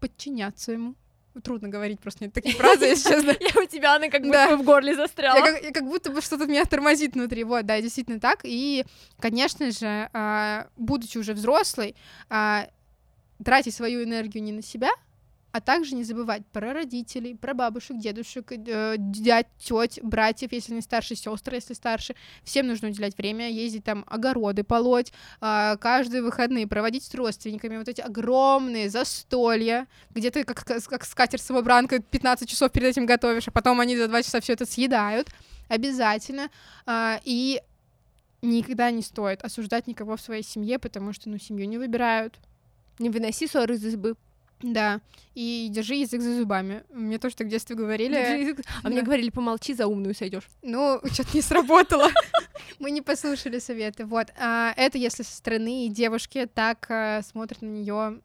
подчиняться 0.00 0.72
ему. 0.72 0.94
Трудно 1.42 1.68
говорить 1.68 1.98
просто 1.98 2.24
нет 2.24 2.32
такие 2.32 2.54
фразы, 2.54 2.84
если 2.84 3.10
честно. 3.10 3.30
Я 3.40 3.60
у 3.60 3.66
тебя 3.66 3.96
она 3.96 4.08
как 4.08 4.22
будто 4.22 4.50
бы 4.50 4.56
в 4.56 4.64
горле 4.64 4.90
Я 4.90 4.96
застряла. 4.96 5.40
как, 5.44 5.64
я 5.64 5.72
как 5.72 5.84
будто 5.84 6.12
бы 6.12 6.20
что-то 6.20 6.46
меня 6.46 6.64
тормозит 6.64 7.14
внутри. 7.14 7.42
Вот, 7.42 7.66
да, 7.66 7.80
действительно 7.80 8.20
так. 8.20 8.42
И, 8.44 8.84
конечно 9.18 9.72
же, 9.72 10.08
а, 10.12 10.68
будучи 10.76 11.18
уже 11.18 11.34
взрослой, 11.34 11.96
а, 12.30 12.68
тратить 13.44 13.74
свою 13.74 14.04
энергию 14.04 14.44
не 14.44 14.52
на 14.52 14.62
себя, 14.62 14.90
а 15.54 15.60
также 15.60 15.94
не 15.94 16.02
забывать 16.02 16.44
про 16.46 16.72
родителей, 16.72 17.36
про 17.36 17.54
бабушек, 17.54 17.96
дедушек, 17.96 18.50
э, 18.50 18.96
дядь, 18.98 19.46
теть, 19.56 20.00
братьев, 20.02 20.50
если 20.50 20.72
они 20.72 20.82
старше, 20.82 21.14
сестры, 21.14 21.54
если 21.54 21.74
старше. 21.74 22.16
Всем 22.42 22.66
нужно 22.66 22.88
уделять 22.88 23.16
время, 23.16 23.48
ездить 23.48 23.84
там 23.84 24.04
огороды 24.08 24.64
полоть, 24.64 25.12
а, 25.40 25.76
каждые 25.76 26.22
выходные 26.22 26.66
проводить 26.66 27.04
с 27.04 27.14
родственниками. 27.14 27.76
Вот 27.76 27.88
эти 27.88 28.00
огромные 28.00 28.90
застолья, 28.90 29.86
где 30.10 30.32
ты 30.32 30.42
как, 30.42 30.64
как, 30.64 31.04
скатерть-самобранка 31.04 32.00
15 32.02 32.48
часов 32.48 32.72
перед 32.72 32.88
этим 32.88 33.06
готовишь, 33.06 33.46
а 33.46 33.52
потом 33.52 33.78
они 33.78 33.96
за 33.96 34.08
2 34.08 34.24
часа 34.24 34.40
все 34.40 34.54
это 34.54 34.66
съедают. 34.66 35.28
Обязательно. 35.68 36.50
А, 36.84 37.20
и 37.22 37.62
никогда 38.42 38.90
не 38.90 39.02
стоит 39.02 39.44
осуждать 39.44 39.86
никого 39.86 40.16
в 40.16 40.20
своей 40.20 40.42
семье, 40.42 40.80
потому 40.80 41.12
что, 41.12 41.28
ну, 41.28 41.38
семью 41.38 41.68
не 41.68 41.78
выбирают. 41.78 42.40
Не 42.98 43.08
выноси 43.08 43.46
ссоры 43.46 43.76
из 43.76 43.84
избы. 43.84 44.16
Да, 44.62 45.00
и 45.34 45.68
держи 45.70 45.96
язык 45.96 46.22
за 46.22 46.36
зубами. 46.36 46.84
Мне 46.90 47.18
тоже 47.18 47.36
так 47.36 47.48
в 47.48 47.50
детстве 47.50 47.76
говорили. 47.76 48.14
Держи. 48.14 48.62
А 48.82 48.88
мне 48.88 49.02
говорили, 49.02 49.30
помолчи, 49.30 49.74
за 49.74 49.86
умную 49.86 50.14
сойдешь. 50.14 50.48
Ну, 50.62 51.00
что-то 51.12 51.30
не 51.34 51.42
сработало. 51.42 52.08
Мы 52.78 52.90
не 52.90 53.02
послушали 53.02 53.58
советы. 53.58 54.06
Вот. 54.06 54.28
А, 54.38 54.72
это 54.76 54.96
если 54.96 55.22
со 55.22 55.36
стороны 55.36 55.88
девушки 55.88 56.48
так 56.52 56.86
а, 56.88 57.22
смотрят 57.22 57.62
на 57.62 57.66
нее 57.66 58.20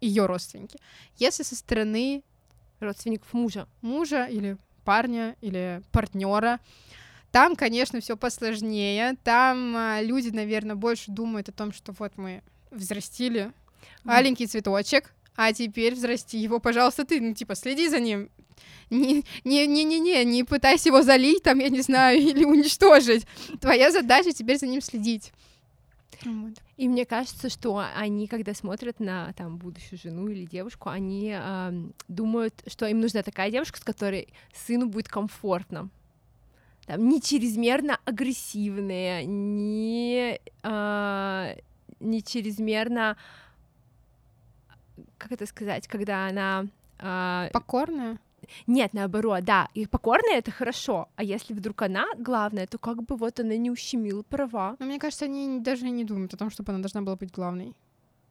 ее 0.00 0.26
родственники. 0.26 0.78
Если 1.16 1.42
со 1.42 1.56
стороны 1.56 2.22
Родственников 2.80 3.32
мужа. 3.34 3.68
мужа 3.82 4.24
или 4.24 4.56
парня 4.84 5.36
или 5.42 5.82
партнера. 5.92 6.60
Там, 7.30 7.54
конечно, 7.54 8.00
все 8.00 8.16
посложнее. 8.16 9.16
Там 9.22 9.76
а, 9.76 10.02
люди, 10.02 10.30
наверное, 10.30 10.74
больше 10.74 11.10
думают 11.10 11.48
о 11.50 11.52
том, 11.52 11.72
что 11.72 11.92
вот 11.92 12.16
мы 12.16 12.42
взрастили 12.70 13.52
маленький 14.02 14.46
цветочек, 14.46 15.12
а 15.36 15.52
теперь 15.52 15.94
взрасти 15.94 16.38
его, 16.38 16.60
пожалуйста, 16.60 17.04
ты, 17.04 17.20
ну, 17.20 17.34
типа, 17.34 17.54
следи 17.54 17.88
за 17.88 18.00
ним. 18.00 18.30
Не-не-не-не, 18.90 20.24
не 20.24 20.44
пытайся 20.44 20.88
его 20.88 21.02
залить, 21.02 21.42
там, 21.42 21.58
я 21.58 21.68
не 21.68 21.80
знаю, 21.80 22.20
или 22.20 22.44
уничтожить. 22.44 23.26
Твоя 23.60 23.90
задача 23.90 24.32
теперь 24.32 24.58
за 24.58 24.66
ним 24.66 24.80
следить. 24.80 25.32
Вот. 26.24 26.54
И 26.76 26.88
мне 26.88 27.06
кажется, 27.06 27.48
что 27.48 27.82
они, 27.96 28.26
когда 28.26 28.52
смотрят 28.54 29.00
на 29.00 29.32
там 29.34 29.56
будущую 29.56 29.98
жену 29.98 30.28
или 30.28 30.44
девушку, 30.44 30.88
они 30.90 31.32
ам, 31.34 31.94
думают, 32.08 32.54
что 32.66 32.86
им 32.86 33.00
нужна 33.00 33.22
такая 33.22 33.50
девушка, 33.50 33.78
с 33.78 33.84
которой 33.84 34.28
сыну 34.54 34.86
будет 34.86 35.08
комфортно. 35.08 35.88
Там, 36.86 37.08
не 37.08 37.22
чрезмерно 37.22 37.98
агрессивная, 38.04 39.24
не, 39.24 40.40
а, 40.62 41.54
не 42.00 42.22
чрезмерно, 42.22 43.16
как 45.20 45.32
это 45.32 45.46
сказать, 45.46 45.86
когда 45.86 46.26
она 46.26 46.66
а, 46.98 47.48
Покорная. 47.52 48.18
нет, 48.66 48.94
наоборот, 48.94 49.44
да, 49.44 49.68
и 49.74 49.86
покорная 49.86 50.38
это 50.38 50.50
хорошо, 50.50 51.08
а 51.16 51.22
если 51.22 51.52
вдруг 51.54 51.82
она 51.82 52.06
главная, 52.18 52.66
то 52.66 52.78
как 52.78 53.02
бы 53.02 53.16
вот 53.16 53.38
она 53.38 53.56
не 53.56 53.70
ущемила 53.70 54.22
права. 54.22 54.76
Но 54.78 54.86
мне 54.86 54.98
кажется, 54.98 55.26
они 55.26 55.60
даже 55.60 55.88
не 55.88 56.04
думают 56.04 56.34
о 56.34 56.36
том, 56.36 56.50
чтобы 56.50 56.72
она 56.72 56.80
должна 56.80 57.02
была 57.02 57.16
быть 57.16 57.30
главной. 57.30 57.74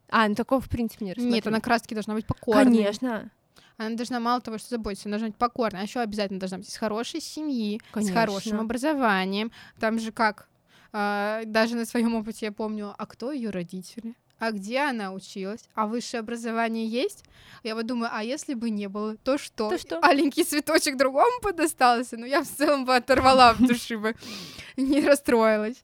А, 0.10 0.28
ну 0.28 0.36
такого 0.36 0.60
в 0.60 0.70
принципе 0.70 1.06
не 1.06 1.14
Нет, 1.18 1.48
она 1.48 1.62
как 1.62 1.82
должна 1.88 2.16
быть 2.16 2.26
покорной. 2.26 2.66
Конечно. 2.66 3.32
Она 3.78 3.96
должна 3.96 4.20
мало 4.20 4.42
того, 4.42 4.58
что 4.58 4.70
заботиться, 4.72 5.08
она 5.08 5.14
должна 5.14 5.28
быть 5.30 5.38
покорной, 5.38 5.82
а 5.82 5.84
еще 5.84 6.02
обязательно 6.02 6.40
должна 6.40 6.58
быть 6.58 6.68
из 6.68 6.76
хорошей 6.76 7.22
семьи, 7.22 7.80
с 7.90 7.94
Конечно. 7.94 8.20
хорошим 8.20 8.60
образованием. 8.60 9.52
Там 9.80 10.00
же 10.00 10.12
как, 10.12 10.50
а, 10.92 11.44
даже 11.46 11.76
на 11.76 11.86
своем 11.86 12.16
опыте 12.16 12.48
я 12.48 12.52
помню, 12.52 12.94
а 12.98 13.06
кто 13.06 13.32
ее 13.32 13.52
родители? 13.52 14.16
А 14.40 14.52
где 14.52 14.80
она 14.80 15.12
училась? 15.12 15.66
А 15.76 15.86
высшее 15.86 16.22
образование 16.22 16.88
есть? 16.88 17.26
Я 17.64 17.76
вот 17.76 17.86
думаю, 17.86 18.10
а 18.14 18.24
если 18.24 18.54
бы 18.54 18.70
не 18.70 18.88
было, 18.88 19.18
то 19.18 19.38
что? 19.38 19.70
То 19.70 19.78
что? 19.78 20.00
Аленький 20.00 20.44
цветочек 20.46 20.98
другому 20.98 21.42
бы 21.42 21.52
достался? 21.52 22.18
Ну, 22.18 22.26
я 22.26 22.42
в 22.42 22.48
целом 22.48 22.86
бы 22.86 22.96
оторвала 22.96 23.54
в 23.54 23.60
души 23.60 23.98
бы, 23.98 24.16
не 24.78 25.02
расстроилась. 25.02 25.84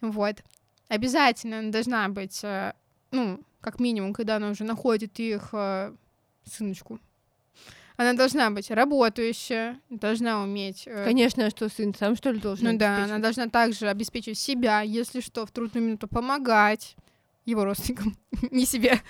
Вот. 0.00 0.42
Обязательно 0.88 1.60
она 1.60 1.70
должна 1.70 2.08
быть, 2.08 2.40
э, 2.42 2.72
ну, 3.12 3.40
как 3.60 3.78
минимум, 3.78 4.12
когда 4.12 4.36
она 4.36 4.50
уже 4.50 4.64
находит 4.64 5.20
их 5.20 5.50
э, 5.52 5.94
сыночку. 6.44 6.98
Она 7.96 8.14
должна 8.14 8.50
быть 8.50 8.70
работающая, 8.70 9.78
должна 9.90 10.42
уметь... 10.42 10.84
э, 10.86 11.04
Конечно, 11.04 11.46
а 11.46 11.50
что 11.50 11.68
сын 11.68 11.94
сам 11.94 12.16
что 12.16 12.30
ли 12.32 12.40
должен? 12.40 12.66
ну 12.72 12.76
да, 12.78 13.04
она 13.04 13.18
должна 13.20 13.48
также 13.48 13.88
обеспечивать 13.88 14.38
себя, 14.38 14.80
если 14.80 15.20
что, 15.20 15.46
в 15.46 15.52
трудную 15.52 15.86
минуту 15.86 16.08
помогать 16.08 16.96
его 17.44 17.64
родственникам, 17.64 18.16
не 18.50 18.66
себе. 18.66 19.00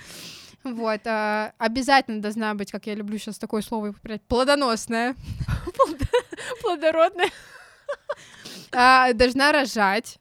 Вот. 0.63 1.01
а, 1.05 1.53
обязательно 1.57 2.21
должна 2.21 2.53
быть, 2.53 2.71
как 2.71 2.87
я 2.87 2.95
люблю 2.95 3.17
сейчас 3.17 3.37
такое 3.37 3.61
слово 3.61 3.89
употреблять, 3.89 4.21
плодоносная. 4.23 5.15
плодородная. 6.61 7.29
А, 8.75 9.13
должна 9.13 9.51
рожать. 9.51 10.17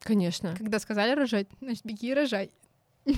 Конечно. 0.00 0.54
Когда 0.58 0.78
сказали 0.78 1.14
рожать, 1.14 1.46
значит, 1.62 1.86
беги 1.86 2.10
и 2.10 2.14
рожай. 2.14 2.50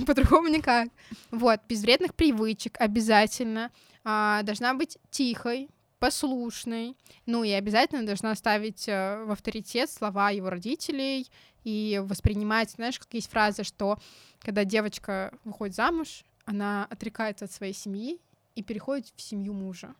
По-другому 0.06 0.46
никак. 0.46 0.90
Вот, 1.32 1.60
без 1.68 1.82
вредных 1.82 2.14
привычек 2.14 2.76
обязательно. 2.80 3.72
А, 4.04 4.42
должна 4.44 4.74
быть 4.74 4.96
тихой, 5.10 5.68
послушной. 6.00 6.96
Ну 7.26 7.44
и 7.44 7.50
обязательно 7.50 8.04
должна 8.04 8.34
ставить 8.34 8.88
э, 8.88 9.22
в 9.24 9.30
авторитет 9.30 9.88
слова 9.90 10.30
его 10.30 10.50
родителей 10.50 11.28
и 11.62 12.02
воспринимать, 12.04 12.70
знаешь, 12.70 12.98
как 12.98 13.12
есть 13.14 13.30
фраза, 13.30 13.62
что 13.62 13.98
когда 14.40 14.64
девочка 14.64 15.32
выходит 15.44 15.76
замуж, 15.76 16.24
она 16.46 16.86
отрекается 16.90 17.44
от 17.44 17.52
своей 17.52 17.74
семьи 17.74 18.18
и 18.56 18.62
переходит 18.62 19.12
в 19.14 19.20
семью 19.20 19.52
мужа. 19.52 19.94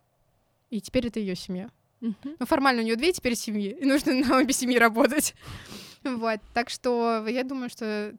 И 0.71 0.80
теперь 0.80 1.07
это 1.07 1.21
ее 1.21 1.37
семья. 1.37 1.71
Мгм. 2.00 2.37
Ну, 2.38 2.47
формально 2.47 2.80
у 2.80 2.85
нее 2.85 2.97
две 2.97 3.12
теперь 3.12 3.37
семьи, 3.37 3.76
и 3.78 3.85
нужно 3.85 4.14
на 4.14 4.38
обе 4.38 4.52
семьи 4.52 4.78
работать. 4.78 5.35
Вот, 6.02 6.40
так 6.54 6.71
что 6.71 7.26
я 7.28 7.45
думаю, 7.45 7.69
что 7.69 8.16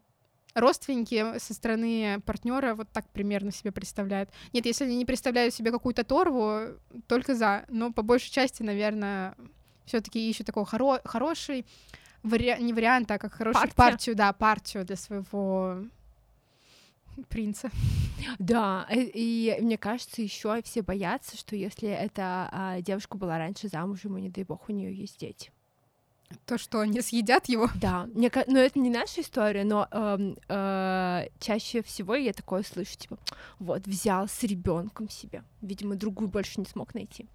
родственники 0.53 1.37
со 1.39 1.53
стороны 1.53 2.21
партнера 2.25 2.75
вот 2.75 2.89
так 2.89 3.09
примерно 3.09 3.51
себе 3.51 3.71
представляют. 3.71 4.29
Нет, 4.53 4.65
если 4.65 4.85
они 4.85 4.97
не 4.97 5.05
представляют 5.05 5.53
себе 5.53 5.71
какую-то 5.71 6.03
торву, 6.03 6.77
только 7.07 7.35
за. 7.35 7.65
Но 7.69 7.91
по 7.91 8.01
большей 8.01 8.31
части, 8.31 8.63
наверное, 8.63 9.35
все-таки 9.85 10.29
ищут 10.29 10.47
такой 10.47 10.63
хоро- 10.63 11.01
хороший 11.05 11.65
вари- 12.23 12.61
не 12.61 12.73
вариант, 12.73 13.11
а 13.11 13.17
как 13.17 13.33
хорошую 13.33 13.61
Партия. 13.61 13.75
партию, 13.75 14.15
да, 14.15 14.33
партию 14.33 14.85
для 14.85 14.95
своего 14.95 15.83
принца. 17.29 17.69
Да, 18.39 18.85
э, 18.89 19.01
и 19.01 19.57
мне 19.61 19.77
кажется, 19.77 20.21
еще 20.21 20.61
все 20.63 20.81
боятся, 20.81 21.37
что 21.37 21.55
если 21.55 21.89
эта 21.89 22.49
а, 22.51 22.81
девушка 22.81 23.17
была 23.17 23.37
раньше 23.37 23.67
замужем, 23.67 24.17
и 24.17 24.21
не 24.21 24.29
дай 24.29 24.43
бог 24.43 24.69
у 24.69 24.71
нее 24.71 24.93
есть 24.93 25.19
дети. 25.19 25.51
То, 26.45 26.57
что 26.57 26.79
они 26.79 27.01
съедят 27.01 27.47
его. 27.49 27.69
Да, 27.75 28.07
мне, 28.13 28.31
но 28.47 28.59
это 28.59 28.79
не 28.79 28.89
наша 28.89 29.21
история, 29.21 29.63
но 29.63 29.87
эм, 29.91 30.37
э, 30.47 31.27
чаще 31.39 31.81
всего 31.83 32.15
я 32.15 32.33
такое 32.33 32.63
слышу, 32.63 32.97
типа, 32.97 33.17
вот 33.59 33.85
взял 33.87 34.27
с 34.27 34.43
ребенком 34.43 35.09
себе, 35.09 35.43
видимо, 35.61 35.95
другую 35.95 36.29
больше 36.29 36.59
не 36.59 36.65
смог 36.65 36.93
найти. 36.93 37.27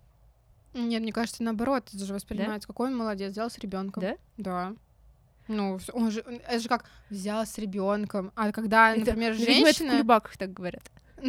Нет, 0.75 1.03
мне 1.03 1.13
кажется, 1.13 1.43
наоборот, 1.43 1.89
это 1.93 2.05
же 2.05 2.13
воспринимается, 2.13 2.69
какой 2.69 2.89
он 2.89 2.97
молодец, 2.97 3.33
взял 3.33 3.51
с 3.51 3.59
ребенком. 3.59 4.03
Да? 4.03 4.17
Да. 4.37 4.75
Ну, 5.49 5.79
он 5.93 6.11
же, 6.11 6.21
это 6.21 6.59
же 6.59 6.69
как 6.69 6.85
взял 7.09 7.47
с 7.47 7.57
ребенком, 7.57 8.33
а 8.35 8.53
когда, 8.53 8.91
Это- 8.93 9.01
например, 9.01 9.33
ну, 9.33 9.39
видимо, 9.39 9.53
это 9.55 9.63
в 9.63 9.65
женщина, 9.79 9.91
кулебаках 9.93 10.37
так 10.37 10.53
говорят. 10.53 10.83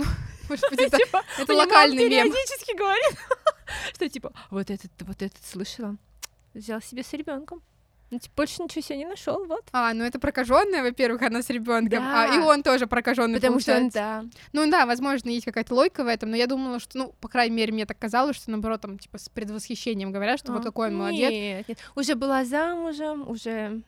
может 0.50 0.70
быть, 0.70 0.80
это, 0.80 0.98
Типа, 0.98 1.24
это 1.38 1.54
локальный 1.54 2.10
мем. 2.10 2.30
периодически 2.30 2.76
говорит, 2.76 3.18
что 3.94 4.10
типа, 4.10 4.34
вот 4.50 4.70
этот, 4.70 4.92
вот 5.02 5.22
этот 5.22 5.46
слышала, 5.46 5.96
взял 6.60 6.82
себе 6.82 7.04
с 7.04 7.14
ребенком. 7.14 7.62
Ну, 8.10 8.20
типа, 8.20 8.34
больше 8.38 8.64
ничего 8.64 8.82
себе 8.82 9.00
не 9.00 9.06
нашел, 9.06 9.44
вот. 9.46 9.66
А, 9.74 9.94
ну 9.94 10.06
это 10.06 10.18
прокаженная, 10.18 10.82
во-первых, 10.82 11.22
она 11.24 11.42
с 11.42 11.50
ребенком, 11.50 12.02
а 12.06 12.28
и 12.28 12.38
Да. 12.40 12.46
он 12.46 12.64
тоже 12.64 12.88
прокаженный. 12.88 13.36
Потому 13.36 13.60
что 13.60 13.74
он, 13.74 13.92
получается. 13.92 14.00
да. 14.00 14.40
Ну 14.54 14.72
да, 14.72 14.86
возможно, 14.86 15.30
есть 15.30 15.44
какая-то 15.44 15.76
логика 15.76 16.06
в 16.06 16.08
этом, 16.08 16.30
но 16.30 16.38
я 16.38 16.48
думала, 16.48 16.80
что, 16.80 16.98
ну, 16.98 17.14
по 17.20 17.28
крайней 17.28 17.58
мере, 17.58 17.74
мне 17.74 17.86
так 17.86 18.00
казалось, 18.00 18.38
что 18.38 18.50
наоборот, 18.50 18.80
там, 18.80 18.98
типа, 18.98 19.18
с 19.18 19.28
предвосхищением 19.28 20.14
говорят, 20.14 20.40
что 20.40 20.54
вот 20.54 20.62
А, 20.62 20.64
какой 20.64 20.88
он 20.88 20.96
молодец. 20.96 21.30
Нет, 21.32 21.68
нет. 21.68 21.78
Уже 21.96 22.16
была 22.16 22.46
замужем, 22.46 23.30
уже... 23.30 23.82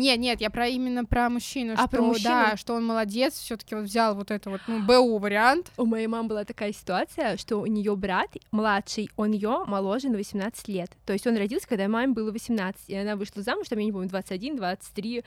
Нет, 0.00 0.18
нет, 0.18 0.40
я 0.40 0.48
про 0.48 0.66
именно 0.66 1.04
про 1.04 1.28
мужчину, 1.28 1.74
А, 1.74 1.76
что 1.76 1.88
про 1.88 2.02
мужчину? 2.02 2.30
да, 2.30 2.56
что 2.56 2.74
он 2.74 2.86
молодец, 2.86 3.34
все-таки 3.34 3.74
вот 3.74 3.84
взял 3.84 4.14
вот 4.14 4.30
это 4.30 4.48
вот, 4.48 4.62
ну, 4.66 4.80
БУ 4.82 5.18
вариант. 5.18 5.70
У 5.76 5.84
моей 5.84 6.06
мамы 6.06 6.30
была 6.30 6.44
такая 6.44 6.72
ситуация, 6.72 7.36
что 7.36 7.58
у 7.58 7.66
нее 7.66 7.94
брат 7.96 8.30
младший, 8.50 9.10
он 9.16 9.32
ее 9.32 9.64
моложе 9.66 10.08
на 10.08 10.16
18 10.16 10.68
лет. 10.68 10.90
То 11.04 11.12
есть 11.12 11.26
он 11.26 11.36
родился, 11.36 11.68
когда 11.68 11.86
маме 11.86 12.14
было 12.14 12.32
18, 12.32 12.88
и 12.88 12.94
она 12.94 13.14
вышла 13.16 13.42
замуж, 13.42 13.68
там, 13.68 13.78
я 13.78 13.84
не 13.84 13.92
помню, 13.92 14.08
21, 14.08 14.56
23. 14.56 15.22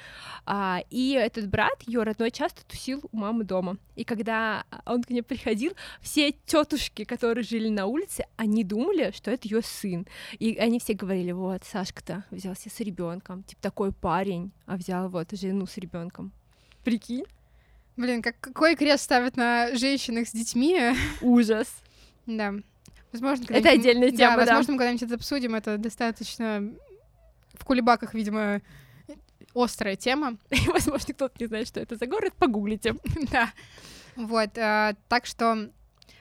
А, 0.45 0.79
и 0.89 1.11
этот 1.11 1.47
брат, 1.47 1.83
ее 1.85 2.01
родной, 2.01 2.31
часто 2.31 2.65
тусил 2.65 3.01
у 3.11 3.17
мамы 3.17 3.43
дома. 3.43 3.77
И 3.95 4.03
когда 4.03 4.63
он 4.87 5.03
к 5.03 5.11
ней 5.11 5.21
приходил, 5.21 5.73
все 6.01 6.31
тетушки, 6.31 7.03
которые 7.03 7.43
жили 7.43 7.69
на 7.69 7.85
улице, 7.85 8.25
они 8.37 8.63
думали, 8.63 9.11
что 9.15 9.29
это 9.29 9.47
ее 9.47 9.61
сын. 9.61 10.07
И 10.39 10.55
они 10.55 10.79
все 10.79 10.93
говорили: 10.93 11.31
вот, 11.31 11.63
Сашка-то 11.63 12.23
взялся 12.31 12.71
с 12.71 12.79
ребенком, 12.79 13.43
типа 13.43 13.61
такой 13.61 13.91
парень, 13.91 14.51
а 14.65 14.77
взял 14.77 15.09
вот 15.09 15.31
жену 15.31 15.65
с 15.65 15.77
ребенком. 15.77 16.31
Прикинь, 16.83 17.25
Блин, 17.95 18.21
как, 18.23 18.39
какой 18.39 18.75
крест 18.75 19.03
ставят 19.03 19.37
на 19.37 19.75
женщинах 19.75 20.27
с 20.27 20.31
детьми. 20.31 20.95
ужас. 21.21 21.67
да. 22.25 22.53
Возможно, 23.11 23.45
Это 23.49 23.69
отдельная 23.69 24.09
да, 24.09 24.17
тема, 24.17 24.37
да. 24.37 24.45
возможно, 24.45 24.73
мы 24.73 24.79
когда-нибудь 24.79 25.03
это 25.03 25.15
обсудим. 25.15 25.53
Это 25.53 25.77
достаточно 25.77 26.73
в 27.53 27.63
кулебаках, 27.63 28.15
видимо, 28.15 28.61
острая 29.53 29.95
тема. 29.95 30.37
И, 30.49 30.67
возможно, 30.67 31.13
кто-то 31.13 31.35
не 31.39 31.45
знает, 31.45 31.67
что 31.67 31.79
это 31.79 31.95
за 31.95 32.07
город, 32.07 32.33
погуглите. 32.33 32.95
да. 33.31 33.53
Вот, 34.15 34.57
а, 34.57 34.95
так 35.09 35.27
что 35.27 35.69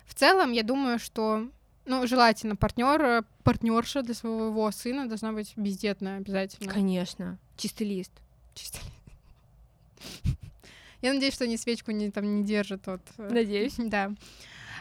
в 0.05 0.15
целом 0.15 0.53
я 0.53 0.63
думаю, 0.63 0.99
что 0.99 1.49
ну, 1.87 2.07
желательно 2.07 2.57
партнер, 2.57 3.25
партнерша 3.43 4.03
для 4.03 4.15
своего 4.15 4.71
сына 4.71 5.09
должна 5.09 5.33
быть 5.33 5.55
бездетная 5.57 6.19
обязательно. 6.19 6.71
Конечно. 6.71 7.39
Чистый 7.57 7.85
лист. 7.85 8.13
Чисто. 8.55 8.79
Я 11.01 11.13
надеюсь, 11.13 11.35
что 11.35 11.45
они 11.45 11.57
свечку 11.57 11.91
не, 11.91 12.11
там, 12.11 12.41
не 12.41 12.45
держат 12.45 12.87
от... 12.89 13.03
э, 13.19 13.29
Надеюсь. 13.31 13.75
Да. 13.79 14.13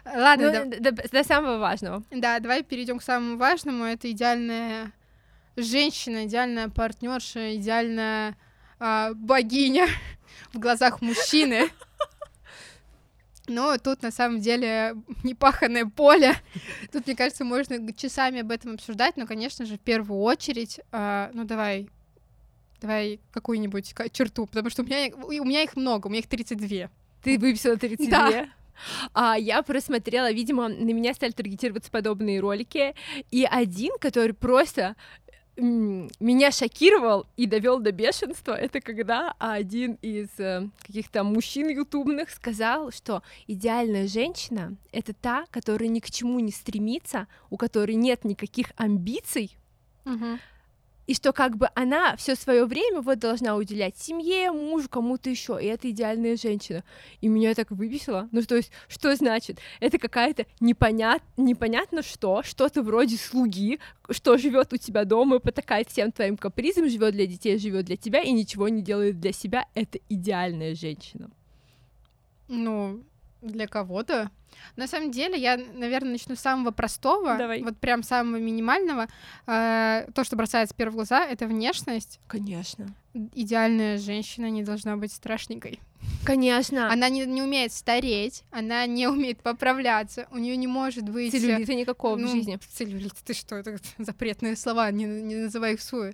Ладно, 0.06 0.51
Ну, 0.51 0.70
да- 0.80 0.92
до, 0.92 1.10
до 1.10 1.24
самого 1.24 1.58
важного. 1.60 2.04
Да, 2.12 2.40
давай 2.40 2.63
перейдем 2.63 2.98
к 3.00 3.04
самому 3.04 3.38
важному. 3.38 3.84
Это 3.86 4.10
идеальная 4.10 4.92
женщина, 5.56 6.25
идеальная 6.25 6.70
партнерша, 6.70 7.56
идеальная 7.56 8.36
а, 8.80 9.13
богиня 9.13 9.88
в 10.54 10.60
глазах 10.60 11.01
мужчины. 11.01 11.70
Но 13.48 13.78
тут 13.78 14.01
на 14.01 14.12
самом 14.12 14.40
деле 14.40 14.96
непаханное 15.24 15.86
поле. 15.86 16.36
Тут, 16.92 17.06
мне 17.06 17.16
кажется, 17.16 17.44
можно 17.44 17.94
часами 17.94 18.40
об 18.42 18.51
этом 18.51 18.74
обсуждать, 18.75 19.18
но, 19.18 19.28
конечно 19.28 19.66
же, 19.66 19.75
в 19.78 19.82
первую 19.82 20.22
очередь, 20.22 20.80
а, 20.92 21.30
ну 21.34 21.44
давай, 21.44 21.90
давай 22.82 23.20
какую-нибудь 23.32 23.94
ка- 23.94 24.10
черту, 24.10 24.48
потому 24.48 24.70
что 24.70 24.82
у 24.82 24.86
меня, 24.86 25.14
у 25.16 25.46
меня 25.46 25.64
их 25.64 25.76
много, 25.76 26.08
у 26.08 26.10
меня 26.10 26.20
их 26.20 26.28
32. 26.28 26.90
Ты 27.24 27.38
выписала 27.38 27.78
32. 27.78 28.10
Да. 28.10 28.50
А 29.14 29.36
я 29.38 29.62
просмотрела, 29.62 30.32
видимо, 30.32 30.68
на 30.68 30.92
меня 30.92 31.14
стали 31.14 31.32
таргетироваться 31.32 31.92
подобные 31.92 32.40
ролики, 32.40 32.96
и 33.30 33.48
один, 33.50 33.92
который 34.00 34.34
просто 34.34 34.96
меня 35.58 36.50
шокировал 36.52 37.28
и 37.38 37.46
довел 37.46 37.80
до 37.80 37.92
бешенства, 37.92 38.54
это 38.54 38.80
когда 38.82 39.36
один 39.38 40.00
из 40.02 40.30
э, 40.40 40.68
каких-то 40.80 41.24
мужчин 41.24 41.68
ютубных 41.70 42.32
сказал, 42.32 42.92
что 42.92 43.22
идеальная 43.48 44.08
женщина— 44.08 44.76
это 44.92 45.14
та, 45.14 45.46
которая 45.51 45.90
ни 45.90 46.00
к 46.00 46.10
чему 46.10 46.40
не 46.40 46.51
стремится, 46.51 47.27
у 47.50 47.58
которой 47.58 47.96
нет 47.96 48.24
никаких 48.24 48.72
амбиций, 48.77 49.55
и 51.12 51.14
что 51.14 51.34
как 51.34 51.58
бы 51.58 51.68
она 51.76 52.16
все 52.16 52.36
свое 52.36 52.66
время 52.66 53.02
вот 53.02 53.20
должна 53.20 53.58
уделять 53.58 53.98
семье, 53.98 54.54
мужу, 54.54 54.88
кому-то 54.88 55.30
еще, 55.30 55.60
и 55.62 55.66
это 55.66 55.90
идеальная 55.90 56.38
женщина. 56.38 56.86
И 57.20 57.28
меня 57.28 57.54
так 57.54 57.70
выбесило. 57.70 58.30
Ну, 58.32 58.42
то 58.44 58.56
есть, 58.56 58.72
что 58.88 59.14
значит? 59.14 59.60
Это 59.82 59.98
какая-то 59.98 60.46
непонят... 60.62 61.22
непонятно 61.36 62.02
что, 62.02 62.44
что-то 62.44 62.82
вроде 62.82 63.18
слуги, 63.18 63.80
что 64.10 64.38
живет 64.38 64.72
у 64.72 64.78
тебя 64.78 65.04
дома 65.04 65.40
потакает 65.40 65.90
всем 65.90 66.14
твоим 66.14 66.38
капризам, 66.38 66.88
живет 66.88 67.12
для 67.12 67.28
детей, 67.28 67.58
живет 67.58 67.88
для 67.88 67.98
тебя 67.98 68.22
и 68.22 68.32
ничего 68.32 68.70
не 68.70 68.82
делает 68.82 69.20
для 69.20 69.34
себя. 69.34 69.66
Это 69.74 70.00
идеальная 70.08 70.76
женщина. 70.76 71.30
Ну, 72.48 73.04
для 73.42 73.68
кого-то. 73.68 74.30
На 74.75 74.88
самом 74.88 75.12
деле, 75.12 75.38
я, 75.38 75.58
наверное, 75.58 76.12
начну 76.14 76.36
с 76.36 76.40
самого 76.40 76.72
простого, 76.72 77.38
Давай. 77.38 77.62
вот 77.64 77.77
прям 77.77 78.04
самого 78.04 78.38
минимального. 78.38 79.08
Э, 79.48 80.08
То, 80.14 80.24
что 80.24 80.36
бросается 80.36 80.74
в 80.74 80.77
первые 80.77 80.96
глаза, 80.96 81.25
это 81.25 81.48
внешность. 81.48 82.20
Конечно. 82.27 82.94
Идеальная 83.14 83.98
женщина 83.98 84.50
не 84.50 84.64
должна 84.64 84.98
быть 84.98 85.12
страшненькой. 85.12 85.80
Конечно. 86.25 86.92
Она 86.92 87.10
не, 87.10 87.25
не 87.25 87.42
умеет 87.42 87.74
стареть, 87.74 88.44
она 88.51 88.86
не 88.86 89.08
умеет 89.08 89.42
поправляться, 89.42 90.27
у 90.32 90.38
нее 90.38 90.56
не 90.56 90.68
может 90.68 91.10
быть... 91.10 91.34
э, 91.34 91.40
Целлюлита 91.40 91.74
никакого 91.74 92.16
ну, 92.16 92.27
в 92.27 92.32
жизни. 92.32 92.60
Целлюлит, 92.70 93.14
ты 93.24 93.34
что, 93.34 93.56
это 93.56 93.77
запретные 93.98 94.56
слова, 94.56 94.92
не, 94.92 95.06
не 95.06 95.36
называй 95.36 95.74
их 95.74 95.82
суе. 95.82 96.14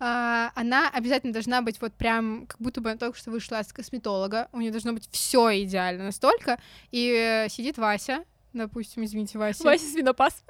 А, 0.00 0.50
она 0.54 0.88
обязательно 0.90 1.32
должна 1.32 1.62
быть 1.62 1.80
вот 1.80 1.92
прям, 1.94 2.46
как 2.46 2.60
будто 2.60 2.80
бы 2.80 2.90
она 2.90 2.98
только 2.98 3.18
что 3.18 3.30
вышла 3.30 3.60
из 3.60 3.72
косметолога, 3.72 4.48
у 4.52 4.60
нее 4.60 4.70
должно 4.70 4.92
быть 4.92 5.08
все 5.10 5.62
идеально 5.62 6.04
настолько, 6.04 6.58
и 6.90 7.46
сидит 7.48 7.78
Вася, 7.78 8.24
допустим, 8.52 9.04
извините, 9.04 9.38
Вася, 9.38 9.64
Вася 9.64 9.84
свинопас. 9.86 10.42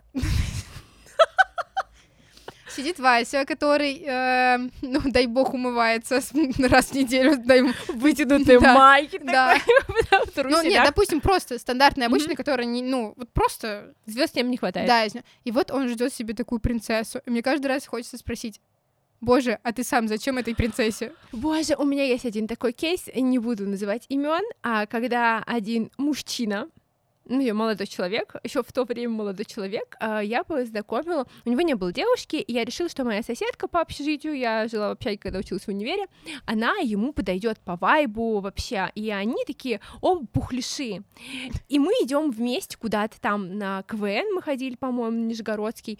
сидит 2.69 2.99
Вася, 2.99 3.45
который, 3.45 4.03
э, 4.05 4.59
ну, 4.83 5.01
дай 5.05 5.27
бог, 5.27 5.55
умывается 5.55 6.21
раз 6.59 6.87
в 6.87 6.95
неделю, 6.95 7.37
дай 7.39 7.63
Вытянутые 7.89 8.59
Да, 8.59 8.75
майки. 8.75 9.19
да. 9.23 9.55
такой, 10.11 10.51
Ну, 10.51 10.63
нет, 10.63 10.85
допустим, 10.85 11.21
просто 11.21 11.59
стандартный, 11.59 12.07
Мгм. 12.07 12.15
обычный, 12.15 12.35
который, 12.35 12.67
не, 12.67 12.83
ну, 12.83 13.15
вот 13.17 13.31
просто 13.33 13.95
Звезд 14.07 14.35
нем 14.35 14.51
не 14.51 14.57
хватает. 14.57 14.89
Да, 14.89 15.07
и 15.45 15.51
вот 15.53 15.71
он 15.71 15.89
ждет 15.89 16.13
себе 16.13 16.35
такую 16.35 16.59
принцессу. 16.61 17.21
И 17.25 17.31
мне 17.31 17.43
каждый 17.43 17.67
раз 17.69 17.87
хочется 17.87 18.19
спросить, 18.19 18.61
Боже, 19.25 19.59
а 19.63 19.73
ты 19.73 19.85
сам 19.85 20.07
зачем 20.07 20.37
этой 20.37 20.55
принцессе? 20.55 21.13
Боже, 21.33 21.77
у 21.77 21.85
меня 21.85 22.05
есть 22.05 22.27
один 22.27 22.47
такой 22.47 22.73
кейс, 22.73 23.09
не 23.15 23.39
буду 23.39 23.67
называть 23.67 24.05
имен, 24.11 24.45
а 24.63 24.85
когда 24.85 25.43
один 25.47 25.91
мужчина, 25.97 26.69
ну, 27.25 27.41
я 27.41 27.55
молодой 27.55 27.87
человек, 27.87 28.35
еще 28.45 28.63
в 28.63 28.71
то 28.71 28.85
время 28.85 29.15
молодой 29.15 29.47
человек, 29.47 29.97
а, 29.99 30.21
я 30.21 30.45
познакомила, 30.45 31.27
у 31.47 31.51
него 31.51 31.63
не 31.63 31.73
было 31.73 31.91
девушки, 31.91 32.37
и 32.37 32.53
я 32.53 32.67
решила, 32.67 32.91
что 32.91 33.05
моя 33.05 33.23
соседка 33.23 33.67
по 33.67 33.81
общежитию, 33.81 34.37
я 34.37 34.69
жила 34.69 34.89
в 34.89 34.93
общаге, 34.93 35.17
когда 35.17 35.39
училась 35.39 35.65
в 35.65 35.69
универе, 35.69 36.05
она 36.45 36.75
ему 36.83 37.15
подойдет 37.15 37.59
по 37.61 37.77
вайбу 37.77 38.41
вообще, 38.41 38.91
и 38.95 39.11
они 39.11 39.43
такие 39.47 39.81
оба 40.03 40.27
пухляши. 40.27 41.03
И 41.71 41.79
мы 41.79 41.93
идем 42.03 42.31
вместе 42.31 42.77
куда-то 42.77 43.19
там 43.23 43.57
на 43.57 43.85
КВН, 43.85 44.35
мы 44.35 44.43
ходили, 44.43 44.77
по-моему, 44.77 45.17
Нижегородский, 45.25 45.99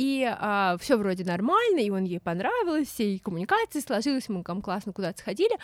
и 0.00 0.32
все 0.78 0.96
вроде 0.96 1.24
нормально, 1.24 1.80
и 1.80 1.90
он 1.90 2.04
ей 2.04 2.20
понравилось, 2.20 2.86
все 2.86 3.14
и 3.14 3.18
коммуникации 3.18 3.80
сложилось, 3.80 4.28
мы 4.28 4.44
там 4.44 4.62
классно 4.62 4.92
куда-то 4.92 5.18
сходили. 5.18 5.58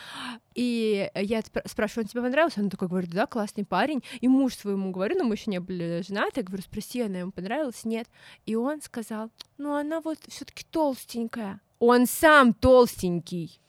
И 0.57 1.09
я 1.15 1.39
спр- 1.39 1.63
спрашиваю, 1.69 2.03
он 2.05 2.09
тебе 2.09 2.23
понравился? 2.23 2.61
Он 2.61 2.69
такой 2.69 2.89
говорит, 2.89 3.11
да, 3.11 3.27
классный 3.27 3.65
парень. 3.65 4.03
И 4.21 4.27
муж 4.27 4.57
своему 4.57 4.91
говорю, 4.91 5.17
но 5.17 5.23
мы 5.23 5.37
еще 5.37 5.53
не 5.53 5.61
были 5.61 6.03
женаты, 6.05 6.41
я 6.41 6.43
говорю, 6.43 6.65
спроси, 6.65 7.03
она 7.03 7.21
ему 7.21 7.31
понравилась? 7.31 7.85
Нет. 7.85 8.09
И 8.45 8.57
он 8.57 8.83
сказал, 8.83 9.31
ну 9.57 9.75
она 9.75 10.01
вот 10.01 10.19
все-таки 10.27 10.65
толстенькая. 10.69 11.61
Он 11.79 12.07
сам 12.07 12.55
толстенький. 12.55 13.61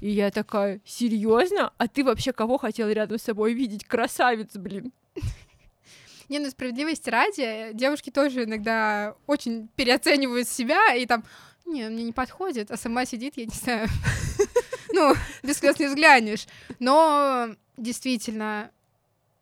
И 0.00 0.08
я 0.08 0.30
такая, 0.30 0.80
серьезно? 0.86 1.70
А 1.76 1.86
ты 1.86 2.02
вообще 2.02 2.32
кого 2.32 2.56
хотел 2.56 2.88
рядом 2.88 3.18
с 3.18 3.24
собой 3.24 3.52
видеть? 3.52 3.84
Красавец, 3.84 4.56
блин. 4.56 4.90
Не, 6.28 6.38
ну 6.38 6.50
справедливости 6.50 7.10
ради, 7.10 7.40
э, 7.40 7.72
девушки 7.72 8.10
тоже 8.10 8.44
иногда 8.44 9.14
очень 9.26 9.68
переоценивают 9.76 10.48
себя 10.48 10.94
и 10.94 11.06
там, 11.06 11.24
не, 11.64 11.88
мне 11.88 12.04
не 12.04 12.12
подходит, 12.12 12.70
а 12.70 12.76
сама 12.76 13.04
сидит, 13.04 13.34
я 13.36 13.44
не 13.44 13.54
знаю, 13.54 13.88
ну, 14.92 15.14
без 15.42 15.58
слез 15.58 15.78
не 15.78 15.86
взглянешь. 15.86 16.46
Но 16.78 17.48
действительно, 17.76 18.70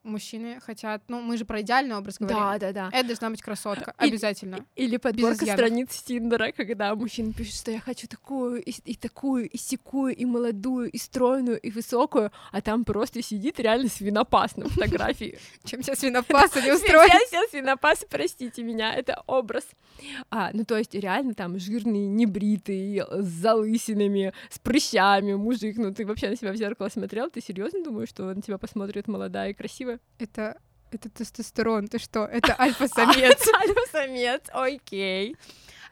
мужчины 0.03 0.59
хотят, 0.61 1.03
ну, 1.09 1.21
мы 1.21 1.37
же 1.37 1.45
про 1.45 1.61
идеальный 1.61 1.95
образ 1.97 2.17
говорим. 2.19 2.39
Да, 2.39 2.59
да, 2.59 2.73
да. 2.73 2.91
Это 2.93 3.09
должна 3.09 3.31
быть 3.31 3.43
красотка, 3.43 3.95
И- 4.01 4.09
обязательно. 4.09 4.65
Или 4.75 4.97
подборка 4.97 5.45
страниц 5.47 6.03
Тиндера, 6.03 6.53
когда 6.53 6.95
мужчина 6.95 7.33
пишет, 7.33 7.55
что 7.57 7.71
я 7.71 7.81
хочу 7.81 8.07
такую, 8.09 8.63
и, 8.63 8.71
и 8.85 8.95
такую, 8.95 9.49
и 9.49 9.57
секую, 9.59 10.15
и 10.17 10.25
молодую, 10.25 10.91
и 10.91 10.99
стройную, 10.99 11.61
и 11.61 11.71
высокую, 11.71 12.31
а 12.53 12.61
там 12.61 12.85
просто 12.85 13.23
сидит 13.23 13.61
реально 13.61 13.89
свинопас 13.89 14.57
на 14.57 14.69
фотографии. 14.69 15.39
Чем 15.65 15.83
тебя 15.83 15.95
свинопасы 15.97 16.57
не 16.63 16.63
Все, 16.71 16.75
устроит. 16.77 17.13
все 17.27 17.43
свинопасы, 17.51 18.07
простите 18.09 18.63
меня, 18.63 18.95
это 18.95 19.23
образ. 19.27 19.65
А, 20.31 20.51
ну, 20.55 20.65
то 20.65 20.79
есть, 20.79 20.95
реально 20.95 21.35
там 21.35 21.59
жирный, 21.59 22.07
небритый, 22.07 23.03
с 23.11 23.27
залысинами, 23.27 24.33
с 24.49 24.59
прыщами 24.59 25.35
мужик. 25.35 25.77
Ну, 25.77 25.93
ты 25.93 26.07
вообще 26.07 26.31
на 26.31 26.37
себя 26.37 26.53
в 26.53 26.57
зеркало 26.57 26.89
смотрел? 26.89 27.29
Ты 27.31 27.41
серьезно 27.43 27.83
думаешь, 27.83 28.09
что 28.09 28.25
на 28.33 28.41
тебя 28.41 28.57
посмотрит 28.59 29.09
молодая 29.09 29.51
и 29.51 29.55
красивая? 29.55 29.90
Это, 30.19 30.59
это 30.91 31.09
тестостерон, 31.09 31.89
ты 31.89 31.99
что? 31.99 32.25
Это 32.25 32.55
альфа-самец. 32.61 33.49
Альфа-самец, 33.61 34.43
окей. 34.53 35.37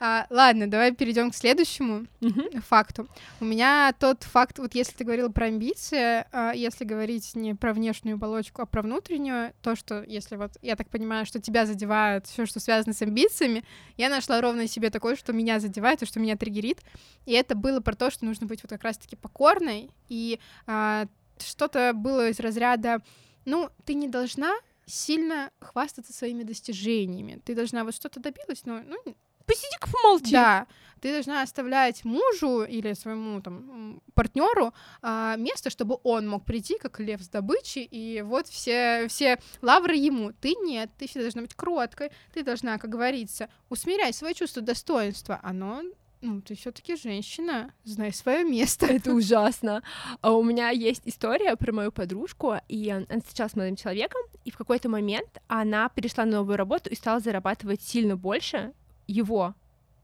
А, 0.00 0.26
ладно, 0.30 0.70
давай 0.70 0.94
перейдем 0.94 1.32
к 1.32 1.34
следующему 1.34 2.06
Мгм. 2.20 2.62
факту. 2.62 3.08
У 3.40 3.44
меня 3.44 3.92
тот 3.98 4.22
факт, 4.22 4.60
вот 4.60 4.76
если 4.76 4.92
ты 4.92 5.02
говорил 5.02 5.32
про 5.32 5.46
амбиции, 5.46 6.24
а, 6.30 6.52
если 6.54 6.84
говорить 6.84 7.34
не 7.34 7.54
про 7.56 7.72
внешнюю 7.72 8.14
оболочку, 8.14 8.62
а 8.62 8.66
про 8.66 8.82
внутреннюю, 8.82 9.52
то, 9.60 9.74
что 9.74 10.04
если 10.04 10.36
вот, 10.36 10.52
я 10.62 10.76
так 10.76 10.88
понимаю, 10.88 11.26
что 11.26 11.40
тебя 11.40 11.66
задевает 11.66 12.28
все, 12.28 12.46
что 12.46 12.60
связано 12.60 12.94
с 12.94 13.02
амбициями, 13.02 13.64
я 13.96 14.08
нашла 14.08 14.40
ровно 14.40 14.68
себе 14.68 14.90
такое, 14.90 15.16
что 15.16 15.32
меня 15.32 15.58
задевает 15.58 16.00
и 16.02 16.06
что 16.06 16.20
меня 16.20 16.36
триггерит, 16.36 16.78
и 17.26 17.32
это 17.32 17.56
было 17.56 17.80
про 17.80 17.96
то, 17.96 18.12
что 18.12 18.24
нужно 18.24 18.46
быть 18.46 18.62
вот 18.62 18.70
как 18.70 18.84
раз-таки 18.84 19.16
покорной, 19.16 19.90
и 20.08 20.38
а, 20.68 21.06
что-то 21.40 21.92
было 21.92 22.28
из 22.28 22.38
разряда, 22.38 23.02
ну, 23.48 23.70
ты 23.84 23.94
не 23.94 24.08
должна 24.08 24.54
сильно 24.86 25.50
хвастаться 25.60 26.12
своими 26.12 26.42
достижениями. 26.42 27.40
Ты 27.44 27.54
должна 27.54 27.84
вот 27.84 27.94
что-то 27.94 28.20
добилась, 28.20 28.64
но 28.64 28.80
ну, 28.80 29.16
Посиди-ка 29.46 29.88
помолчи. 29.90 30.32
да, 30.32 30.66
ты 31.00 31.10
должна 31.12 31.40
оставлять 31.40 32.04
мужу 32.04 32.64
или 32.64 32.92
своему 32.92 33.40
там 33.40 34.02
партнеру 34.14 34.74
место, 35.02 35.70
чтобы 35.70 35.98
он 36.02 36.28
мог 36.28 36.44
прийти 36.44 36.76
как 36.78 37.00
лев 37.00 37.22
с 37.22 37.28
добычей, 37.28 37.84
и 37.84 38.20
вот 38.20 38.48
все, 38.48 39.06
все 39.08 39.38
лавры 39.62 39.96
ему. 39.96 40.32
Ты 40.32 40.54
нет, 40.54 40.90
ты 40.98 41.06
всегда 41.06 41.22
должна 41.22 41.42
быть 41.42 41.54
кроткой, 41.54 42.10
ты 42.34 42.42
должна, 42.42 42.76
как 42.76 42.90
говорится, 42.90 43.48
усмирять 43.70 44.14
свое 44.14 44.34
чувство 44.34 44.60
достоинства. 44.60 45.40
Оно, 45.42 45.82
ну, 46.20 46.40
ты 46.40 46.54
все-таки 46.56 46.96
женщина, 46.96 47.72
знай 47.84 48.12
свое 48.12 48.44
место. 48.44 48.86
Это 48.92 49.12
ужасно. 49.12 49.82
А 50.20 50.32
у 50.32 50.42
меня 50.42 50.70
есть 50.70 51.02
история 51.04 51.56
про 51.56 51.72
мою 51.72 51.92
подружку, 51.92 52.54
и 52.68 52.92
он- 52.92 53.06
она 53.08 53.20
встречалась 53.20 53.52
с 53.52 53.56
молодым 53.56 53.76
человеком, 53.76 54.20
и 54.44 54.50
в 54.50 54.56
какой-то 54.56 54.88
момент 54.88 55.40
она 55.46 55.88
перешла 55.88 56.24
на 56.24 56.38
новую 56.38 56.56
работу 56.56 56.90
и 56.90 56.94
стала 56.94 57.20
зарабатывать 57.20 57.82
сильно 57.82 58.16
больше 58.16 58.72
его. 59.06 59.54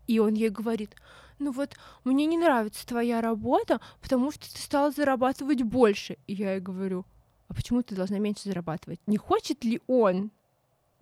И 0.06 0.18
он 0.18 0.34
ей 0.34 0.50
говорит, 0.50 0.94
ну 1.38 1.50
вот, 1.50 1.76
мне 2.04 2.26
не 2.26 2.36
нравится 2.38 2.86
твоя 2.86 3.20
работа, 3.20 3.80
потому 4.00 4.30
что 4.30 4.52
ты 4.52 4.60
стала 4.60 4.90
зарабатывать 4.90 5.62
больше. 5.62 6.18
И 6.26 6.34
я 6.34 6.52
ей 6.54 6.60
говорю, 6.60 7.06
а 7.48 7.54
почему 7.54 7.82
ты 7.82 7.94
должна 7.94 8.18
меньше 8.18 8.44
зарабатывать? 8.44 9.00
Не 9.06 9.16
хочет 9.16 9.64
ли 9.64 9.80
он 9.86 10.30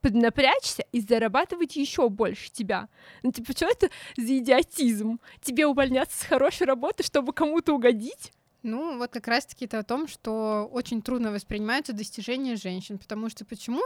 поднапрячься 0.03 0.85
и 0.93 1.01
зарабатывать 1.01 1.77
еще 1.77 2.09
больше 2.11 2.51
тебя. 2.51 2.89
Ну, 3.23 3.33
типа, 3.33 3.53
что 3.53 3.67
это 3.67 3.89
за 4.17 4.39
идиотизм? 4.39 5.21
Тебе 5.41 5.67
увольняться 5.67 6.19
с 6.19 6.27
хорошей 6.27 6.67
работы, 6.67 7.03
чтобы 7.03 7.33
кому-то 7.33 7.73
угодить? 7.73 8.33
Ну, 8.63 8.99
вот 8.99 9.11
как 9.11 9.27
раз-таки 9.29 9.65
это 9.65 9.79
о 9.79 9.85
том, 9.85 10.07
что 10.07 10.69
очень 10.71 11.03
трудно 11.03 11.33
воспринимаются 11.33 11.93
достижения 11.93 12.57
женщин, 12.57 12.99
потому 12.99 13.29
что 13.31 13.45
почему 13.45 13.83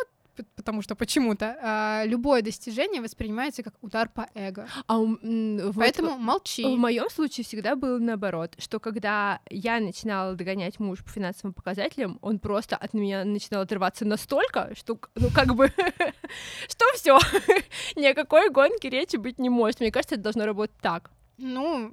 потому 0.57 0.83
что 0.83 0.95
почему-то 0.95 1.57
а, 1.63 2.03
любое 2.05 2.43
достижение 2.43 3.01
воспринимается 3.03 3.63
как 3.63 3.75
удар 3.83 4.09
по 4.09 4.29
эго. 4.35 4.69
А 4.87 4.99
у- 4.99 5.19
вот 5.19 5.75
Поэтому 5.77 6.17
молчи. 6.19 6.65
В 6.65 6.79
моем 6.79 7.09
случае 7.11 7.45
всегда 7.45 7.77
было 7.77 7.99
наоборот, 7.99 8.55
что 8.59 8.81
когда 8.81 9.41
я 9.51 9.81
начинала 9.81 10.35
догонять 10.35 10.79
муж 10.81 11.03
по 11.05 11.11
финансовым 11.11 11.53
показателям, 11.55 12.19
он 12.23 12.39
просто 12.39 12.77
от 12.77 12.95
меня 12.95 13.25
начинал 13.25 13.63
отрываться 13.63 14.05
настолько, 14.05 14.73
что, 14.77 14.99
ну, 15.15 15.29
как 15.35 15.55
бы, 15.55 15.69
что 16.69 16.85
все, 16.95 17.19
ни 17.97 18.07
о 18.07 18.15
какой 18.15 18.51
гонке 18.51 18.89
речи 18.91 19.17
быть 19.17 19.39
не 19.39 19.51
может. 19.51 19.81
Мне 19.81 19.91
кажется, 19.93 20.15
это 20.17 20.25
должно 20.25 20.47
работать 20.47 20.77
так. 20.81 21.11
Ну, 21.39 21.93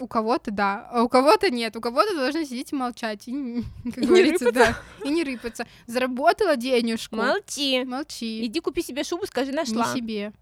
у 0.00 0.06
кого-то 0.08 0.50
да, 0.50 0.88
а 0.90 1.02
у 1.02 1.08
кого-то 1.08 1.50
нет. 1.50 1.76
У 1.76 1.80
кого-то 1.80 2.14
должны 2.16 2.44
сидеть 2.44 2.72
и 2.72 2.76
молчать. 2.76 3.28
И, 3.28 3.32
не- 3.32 3.62
как 3.84 3.98
И 3.98 4.00
не 4.00 4.06
говорится, 4.06 4.52
да. 4.52 4.76
И 5.04 5.08
не 5.08 5.22
рыпаться. 5.24 5.66
Заработала 5.86 6.56
денежку. 6.56 7.16
Молчи. 7.16 7.84
Молчи. 7.84 8.44
Иди 8.46 8.60
купи 8.60 8.82
себе 8.82 9.04
шубу, 9.04 9.26
скажи, 9.26 9.50
Не 9.50 9.56
нашла. 9.56 9.94
себе. 9.94 10.32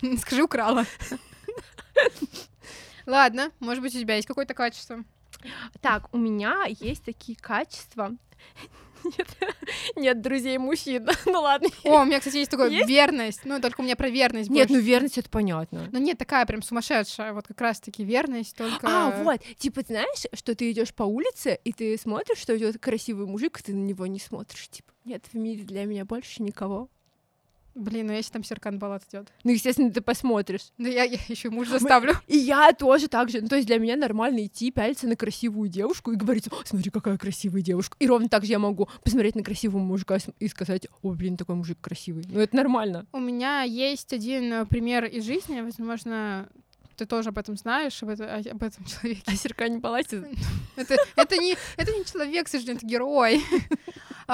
Скажи, 0.20 0.42
украла. 0.42 0.84
Ладно, 3.06 3.50
может 3.60 3.82
быть, 3.82 3.94
у 3.94 4.00
тебя 4.00 4.16
есть 4.16 4.26
какое-то 4.28 4.54
качество. 4.54 5.04
Так, 5.80 6.12
у 6.12 6.18
меня 6.18 6.64
есть 6.68 7.04
такие 7.04 7.38
качества. 7.38 8.12
Нет, 9.04 9.28
нет 9.96 10.20
друзей 10.20 10.58
мужчин. 10.58 11.08
ну 11.26 11.40
ладно. 11.40 11.68
О, 11.84 12.02
у 12.02 12.04
меня, 12.04 12.18
кстати, 12.18 12.36
есть 12.36 12.50
такое 12.50 12.70
Есть? 12.70 12.88
верность. 12.88 13.40
Ну, 13.44 13.60
только 13.60 13.80
у 13.80 13.84
меня 13.84 13.96
про 13.96 14.08
верность 14.08 14.50
Нет, 14.50 14.70
ну 14.70 14.78
верность 14.78 15.18
это 15.18 15.30
понятно. 15.30 15.88
Ну 15.92 15.98
нет, 15.98 16.18
такая 16.18 16.46
прям 16.46 16.62
сумасшедшая, 16.62 17.32
вот 17.32 17.46
как 17.46 17.60
раз-таки 17.60 18.04
верность, 18.04 18.56
только... 18.56 18.86
А, 18.86 19.10
вот, 19.22 19.40
типа, 19.58 19.82
знаешь, 19.86 20.26
что 20.32 20.54
ты 20.54 20.70
идешь 20.70 20.94
по 20.94 21.04
улице, 21.04 21.58
и 21.64 21.72
ты 21.72 21.96
смотришь, 21.98 22.38
что 22.38 22.56
идет 22.56 22.78
красивый 22.78 23.26
мужик, 23.26 23.60
и 23.60 23.62
ты 23.62 23.74
на 23.74 23.84
него 23.84 24.06
не 24.06 24.18
смотришь. 24.18 24.68
Типа, 24.68 24.92
нет 25.04 25.24
в 25.32 25.36
мире 25.36 25.64
для 25.64 25.84
меня 25.84 26.04
больше 26.04 26.42
никого. 26.42 26.88
Блин, 27.76 28.06
ну 28.06 28.14
если 28.14 28.32
там 28.32 28.42
Серкан 28.42 28.78
Балат 28.78 29.02
идет. 29.08 29.30
Ну, 29.44 29.50
естественно, 29.52 29.92
ты 29.92 30.00
посмотришь. 30.00 30.72
Ну 30.78 30.88
я, 30.88 31.04
я 31.04 31.18
еще 31.28 31.50
муж 31.50 31.68
заставлю. 31.68 32.14
И 32.26 32.38
я 32.38 32.72
тоже 32.72 33.06
так 33.06 33.28
же. 33.28 33.42
Ну, 33.42 33.48
то 33.48 33.56
есть 33.56 33.66
для 33.68 33.78
меня 33.78 33.96
нормально 33.96 34.46
идти, 34.46 34.70
пялиться 34.70 35.06
на 35.06 35.14
красивую 35.14 35.68
девушку 35.68 36.10
и 36.10 36.16
говорить, 36.16 36.48
«О, 36.48 36.56
смотри, 36.64 36.90
какая 36.90 37.18
красивая 37.18 37.60
девушка. 37.60 37.94
И 38.00 38.06
ровно 38.06 38.30
так 38.30 38.46
же 38.46 38.52
я 38.52 38.58
могу 38.58 38.88
посмотреть 39.04 39.34
на 39.34 39.42
красивого 39.42 39.78
мужика 39.80 40.16
и 40.38 40.48
сказать, 40.48 40.88
о, 41.02 41.10
блин, 41.12 41.36
такой 41.36 41.54
мужик 41.54 41.78
красивый. 41.80 42.24
Ну, 42.28 42.40
это 42.40 42.56
нормально. 42.56 43.06
У 43.12 43.18
меня 43.20 43.62
есть 43.62 44.10
один 44.14 44.50
э, 44.52 44.64
пример 44.64 45.04
из 45.04 45.24
жизни, 45.26 45.60
возможно, 45.60 46.48
ты 46.96 47.04
тоже 47.04 47.28
об 47.28 47.36
этом 47.36 47.58
знаешь, 47.58 48.02
об, 48.02 48.08
это- 48.08 48.36
об 48.36 48.62
этом 48.62 48.86
человеке. 48.86 49.22
А 49.26 49.36
Серка 49.36 49.68
не 49.68 49.80
палатит. 49.80 50.24
Это, 50.76 50.96
это, 51.16 51.36
не, 51.38 51.56
это 51.76 51.90
не 51.92 52.04
человек, 52.04 52.46
к 52.46 52.48
сожалению, 52.48 52.76
это 52.78 52.86
герой. 52.86 53.42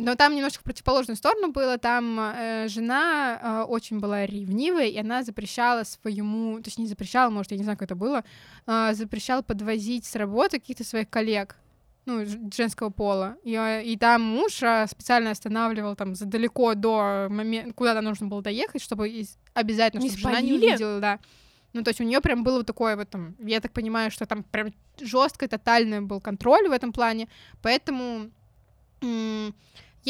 Но 0.00 0.14
там 0.14 0.34
немножко 0.34 0.60
в 0.60 0.64
противоположную 0.64 1.16
сторону 1.16 1.50
было. 1.50 1.76
Там 1.76 2.18
э, 2.20 2.68
жена 2.68 3.38
э, 3.42 3.62
очень 3.68 3.98
была 3.98 4.26
ревнивой, 4.26 4.90
и 4.90 4.98
она 4.98 5.24
запрещала 5.24 5.82
своему, 5.82 6.60
точнее, 6.62 6.84
не 6.84 6.88
запрещала, 6.88 7.30
может, 7.30 7.50
я 7.52 7.58
не 7.58 7.64
знаю, 7.64 7.76
как 7.76 7.86
это 7.88 7.96
было, 7.96 8.24
а, 8.66 8.94
запрещала 8.94 9.42
подвозить 9.42 10.04
с 10.04 10.14
работы 10.14 10.60
каких-то 10.60 10.84
своих 10.84 11.10
коллег 11.10 11.56
ну, 12.06 12.24
женского 12.54 12.90
пола. 12.90 13.36
И, 13.44 13.54
э, 13.54 13.82
и 13.84 13.96
там 13.96 14.22
муж 14.22 14.62
а, 14.62 14.86
специально 14.86 15.30
останавливал 15.32 15.96
там 15.96 16.14
за 16.14 16.26
далеко 16.26 16.74
до 16.74 17.26
момента, 17.28 17.72
куда 17.74 18.00
нужно 18.00 18.28
было 18.28 18.40
доехать, 18.40 18.80
чтобы 18.82 19.08
из- 19.10 19.36
обязательно, 19.52 20.00
Не 20.02 20.10
чтобы 20.10 20.20
жена 20.22 20.40
не 20.40 20.48
спалили? 20.52 20.66
увидела, 20.70 21.00
да. 21.00 21.18
Ну, 21.74 21.82
то 21.82 21.90
есть 21.90 22.00
у 22.00 22.04
нее 22.04 22.20
прям 22.20 22.44
было 22.44 22.58
вот 22.58 22.66
такое 22.66 22.96
вот 22.96 23.10
там, 23.10 23.34
я 23.40 23.60
так 23.60 23.72
понимаю, 23.72 24.10
что 24.10 24.24
там 24.26 24.42
прям 24.42 24.72
жесткий, 24.98 25.48
тотальный 25.48 26.00
был 26.00 26.20
контроль 26.20 26.66
в 26.68 26.72
этом 26.72 26.92
плане, 26.92 27.28
поэтому 27.62 28.30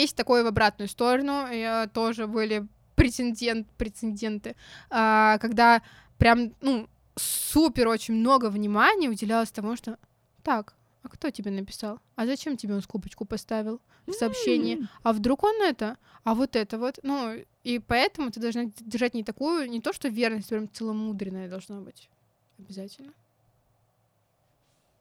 есть 0.01 0.17
такое 0.17 0.45
в 0.45 0.47
обратную 0.47 0.89
сторону, 0.89 1.47
тоже 1.93 2.27
были 2.27 2.67
прецедент, 2.99 3.69
прецеденты, 3.77 4.57
а, 4.91 5.39
когда 5.39 5.83
прям, 6.19 6.53
ну, 6.61 6.89
супер 7.17 7.89
очень 7.89 8.15
много 8.15 8.51
внимания 8.51 9.09
уделялось 9.09 9.51
тому, 9.51 9.77
что 9.77 9.99
так, 10.43 10.75
а 11.03 11.09
кто 11.09 11.31
тебе 11.31 11.51
написал? 11.51 12.01
А 12.17 12.27
зачем 12.27 12.57
тебе 12.57 12.75
он 12.75 12.83
скобочку 12.83 13.25
поставил 13.25 13.81
в 14.07 14.13
сообщении? 14.13 14.89
А 15.03 15.13
вдруг 15.13 15.45
он 15.45 15.63
это? 15.63 15.97
А 16.25 16.35
вот 16.35 16.57
это 16.57 16.77
вот? 16.79 16.99
Ну, 17.03 17.37
и 17.63 17.79
поэтому 17.79 18.31
ты 18.31 18.41
должна 18.41 18.65
держать 18.81 19.15
не 19.15 19.23
такую, 19.23 19.71
не 19.71 19.81
то, 19.81 19.93
что 19.93 20.09
верность, 20.09 20.49
прям 20.49 20.69
целомудренная 20.69 21.49
должна 21.49 21.81
быть. 21.81 22.11
Обязательно. 22.59 23.13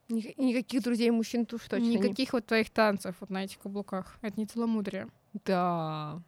Ник- 0.09 0.37
Никаких 0.37 0.83
друзей 0.83 1.09
мужчин 1.11 1.45
тут 1.45 1.61
точно 1.63 1.83
не- 1.85 1.97
Никаких 1.97 2.33
вот 2.33 2.45
твоих 2.45 2.69
танцев 2.69 3.15
вот 3.19 3.29
на 3.29 3.43
этих 3.43 3.59
каблуках. 3.59 4.17
Это 4.21 4.39
не 4.39 4.45
целомудрие. 4.45 5.07
Да. 5.45 6.21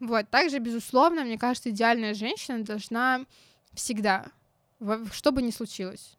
Вот, 0.00 0.28
также, 0.30 0.58
безусловно, 0.58 1.24
мне 1.24 1.38
кажется, 1.38 1.70
идеальная 1.70 2.14
женщина 2.14 2.64
должна 2.64 3.24
всегда, 3.74 4.26
во- 4.80 5.06
что 5.12 5.30
бы 5.32 5.40
ни 5.42 5.50
случилось, 5.50 6.16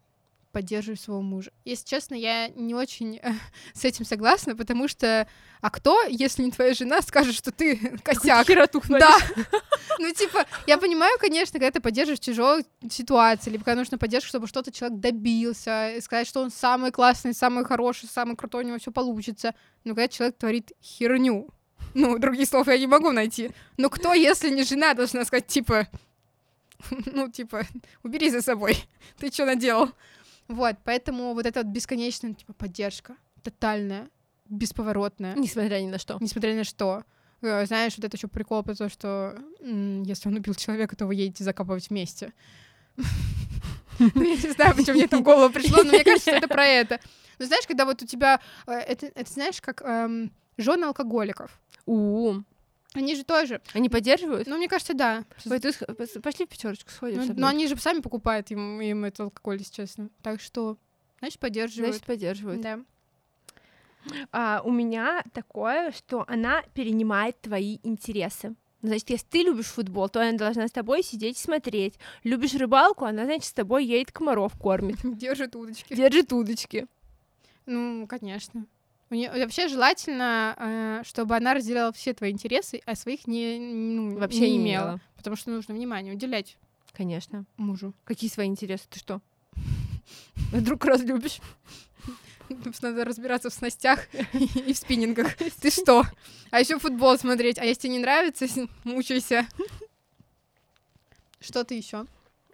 поддерживай 0.52 0.96
своего 0.96 1.22
мужа. 1.22 1.50
Если 1.64 1.86
честно, 1.86 2.14
я 2.14 2.48
не 2.48 2.74
очень 2.74 3.18
э, 3.22 3.32
с 3.74 3.84
этим 3.84 4.04
согласна, 4.04 4.56
потому 4.56 4.88
что 4.88 5.26
а 5.60 5.70
кто, 5.70 6.02
если 6.08 6.42
не 6.42 6.50
твоя 6.50 6.74
жена, 6.74 7.02
скажет, 7.02 7.34
что 7.34 7.50
ты 7.50 7.76
косяк? 8.02 8.46
Да. 9.00 9.16
Ну, 9.98 10.10
типа, 10.14 10.46
я 10.66 10.78
понимаю, 10.78 11.18
конечно, 11.18 11.58
когда 11.58 11.72
ты 11.72 11.80
поддерживаешь 11.80 12.20
тяжелую 12.20 12.64
ситуацию, 12.90 13.52
либо 13.52 13.64
когда 13.64 13.80
нужно 13.80 13.98
поддержку, 13.98 14.28
чтобы 14.28 14.46
что-то 14.46 14.72
человек 14.72 14.98
добился, 14.98 15.90
и 15.90 16.00
сказать, 16.00 16.26
что 16.26 16.40
он 16.40 16.50
самый 16.50 16.90
классный, 16.90 17.34
самый 17.34 17.66
хороший, 17.66 18.08
самый 18.08 18.34
крутой, 18.34 18.64
у 18.64 18.66
него 18.68 18.78
все 18.78 18.92
получится. 18.92 19.54
Но 19.84 19.94
когда 19.94 20.08
человек 20.08 20.38
творит 20.38 20.72
херню, 20.82 21.50
ну, 21.92 22.18
других 22.18 22.48
слов 22.48 22.68
я 22.68 22.78
не 22.78 22.86
могу 22.86 23.12
найти. 23.12 23.50
Но 23.76 23.90
кто, 23.90 24.14
если 24.14 24.48
не 24.48 24.62
жена, 24.62 24.94
должна 24.94 25.24
сказать, 25.26 25.48
типа, 25.48 25.86
ну, 27.06 27.30
типа, 27.30 27.66
убери 28.02 28.30
за 28.30 28.42
собой, 28.42 28.76
ты 29.18 29.30
что 29.30 29.44
наделал? 29.44 29.90
Вот, 30.50 30.76
поэтому 30.84 31.32
вот 31.34 31.46
эта 31.46 31.60
вот 31.62 31.68
бесконечная, 31.72 32.34
типа, 32.34 32.52
поддержка, 32.54 33.14
тотальная, 33.42 34.08
бесповоротная. 34.48 35.34
Несмотря 35.36 35.80
ни 35.80 35.86
на 35.86 35.98
что. 35.98 36.18
Несмотря 36.20 36.50
ни 36.52 36.56
на 36.58 36.64
что. 36.64 37.04
Э, 37.40 37.64
знаешь, 37.66 37.96
вот 37.96 38.04
это 38.04 38.16
еще 38.16 38.26
прикол 38.26 38.64
про 38.64 38.74
то, 38.74 38.88
что 38.88 39.38
если 39.60 40.28
он 40.28 40.34
убил 40.34 40.54
человека, 40.54 40.96
то 40.96 41.06
вы 41.06 41.14
едете 41.14 41.44
закапывать 41.44 41.88
вместе. 41.88 42.32
Ну, 43.98 44.22
я 44.22 44.30
не 44.30 44.50
знаю, 44.52 44.74
почему 44.74 44.94
мне 44.94 45.04
это 45.04 45.18
в 45.18 45.22
голову 45.22 45.52
пришло, 45.52 45.82
но 45.84 45.90
мне 45.90 46.02
кажется, 46.02 46.30
это 46.30 46.48
про 46.48 46.64
это. 46.64 46.98
Ну, 47.38 47.44
знаешь, 47.44 47.66
когда 47.66 47.84
вот 47.84 48.02
у 48.02 48.06
тебя... 48.06 48.40
э, 48.66 48.72
Это, 48.72 49.06
это 49.14 49.30
знаешь, 49.30 49.60
как 49.60 49.82
эм, 49.82 50.32
жены 50.56 50.86
алкоголиков. 50.86 51.60
У, 51.84 52.36
Они 52.94 53.14
же 53.14 53.24
тоже... 53.24 53.60
Они 53.72 53.88
поддерживают? 53.88 54.48
Ну, 54.48 54.56
мне 54.56 54.68
кажется, 54.68 54.94
да. 54.94 55.24
Ой, 55.48 55.60
ты 55.60 55.72
пошли 56.20 56.46
в 56.46 56.48
пятерочку 56.48 56.90
сходим. 56.90 57.24
Ну, 57.24 57.34
но 57.36 57.46
они 57.46 57.68
же 57.68 57.76
сами 57.76 58.00
покупают 58.00 58.50
им, 58.50 58.80
им 58.80 59.04
этот 59.04 59.20
алкоголь, 59.20 59.58
если 59.58 59.74
честно. 59.74 60.10
Так 60.22 60.40
что, 60.40 60.76
значит, 61.20 61.38
поддерживают. 61.38 61.94
Значит, 61.94 62.06
поддерживают. 62.06 62.60
да. 62.60 62.80
А, 64.32 64.62
у 64.64 64.70
меня 64.70 65.22
такое, 65.32 65.92
что 65.92 66.24
она 66.26 66.62
перенимает 66.74 67.40
твои 67.40 67.78
интересы. 67.82 68.54
Ну, 68.82 68.88
Значит, 68.88 69.10
если 69.10 69.26
ты 69.26 69.42
любишь 69.42 69.66
футбол, 69.66 70.08
то 70.08 70.22
она 70.22 70.38
должна 70.38 70.66
с 70.66 70.70
тобой 70.72 71.02
сидеть 71.02 71.38
и 71.38 71.42
смотреть. 71.42 71.98
Любишь 72.24 72.54
рыбалку, 72.54 73.04
она, 73.04 73.24
значит, 73.24 73.44
с 73.44 73.52
тобой 73.52 73.84
едет 73.84 74.10
комаров 74.10 74.58
кормит. 74.58 74.96
Держит 75.02 75.54
удочки. 75.54 75.94
Держит 75.94 76.32
удочки. 76.32 76.86
Ну, 77.66 78.06
конечно. 78.06 78.66
У 79.10 79.14
неё- 79.14 79.32
вообще 79.32 79.66
желательно, 79.68 80.54
э, 80.56 81.02
чтобы 81.04 81.36
она 81.36 81.52
разделяла 81.54 81.92
все 81.92 82.14
твои 82.14 82.30
интересы, 82.30 82.80
а 82.86 82.94
своих 82.94 83.26
не, 83.26 83.58
ну, 83.58 84.16
Вообще 84.18 84.42
не 84.42 84.50
не 84.52 84.56
имела. 84.58 84.84
имела. 84.84 85.00
Потому 85.16 85.36
что 85.36 85.50
нужно 85.50 85.74
внимание 85.74 86.14
уделять 86.14 86.56
Конечно. 86.92 87.44
мужу. 87.56 87.92
Какие 88.04 88.30
свои 88.30 88.46
интересы? 88.46 88.84
Ты 88.88 88.98
что? 89.00 89.20
Вдруг 90.52 90.84
разлюбишь? 90.84 91.40
Надо 92.82 93.04
разбираться 93.04 93.50
в 93.50 93.54
снастях 93.54 94.06
и 94.32 94.72
в 94.72 94.76
спиннингах. 94.76 95.36
Ты 95.60 95.70
что? 95.70 96.04
А 96.50 96.60
еще 96.60 96.78
футбол 96.78 97.18
смотреть. 97.18 97.58
А 97.58 97.64
если 97.64 97.82
тебе 97.82 97.92
не 97.94 97.98
нравится, 98.00 98.46
мучайся. 98.84 99.46
Что 101.40 101.64
ты 101.64 101.74
еще? 101.74 102.06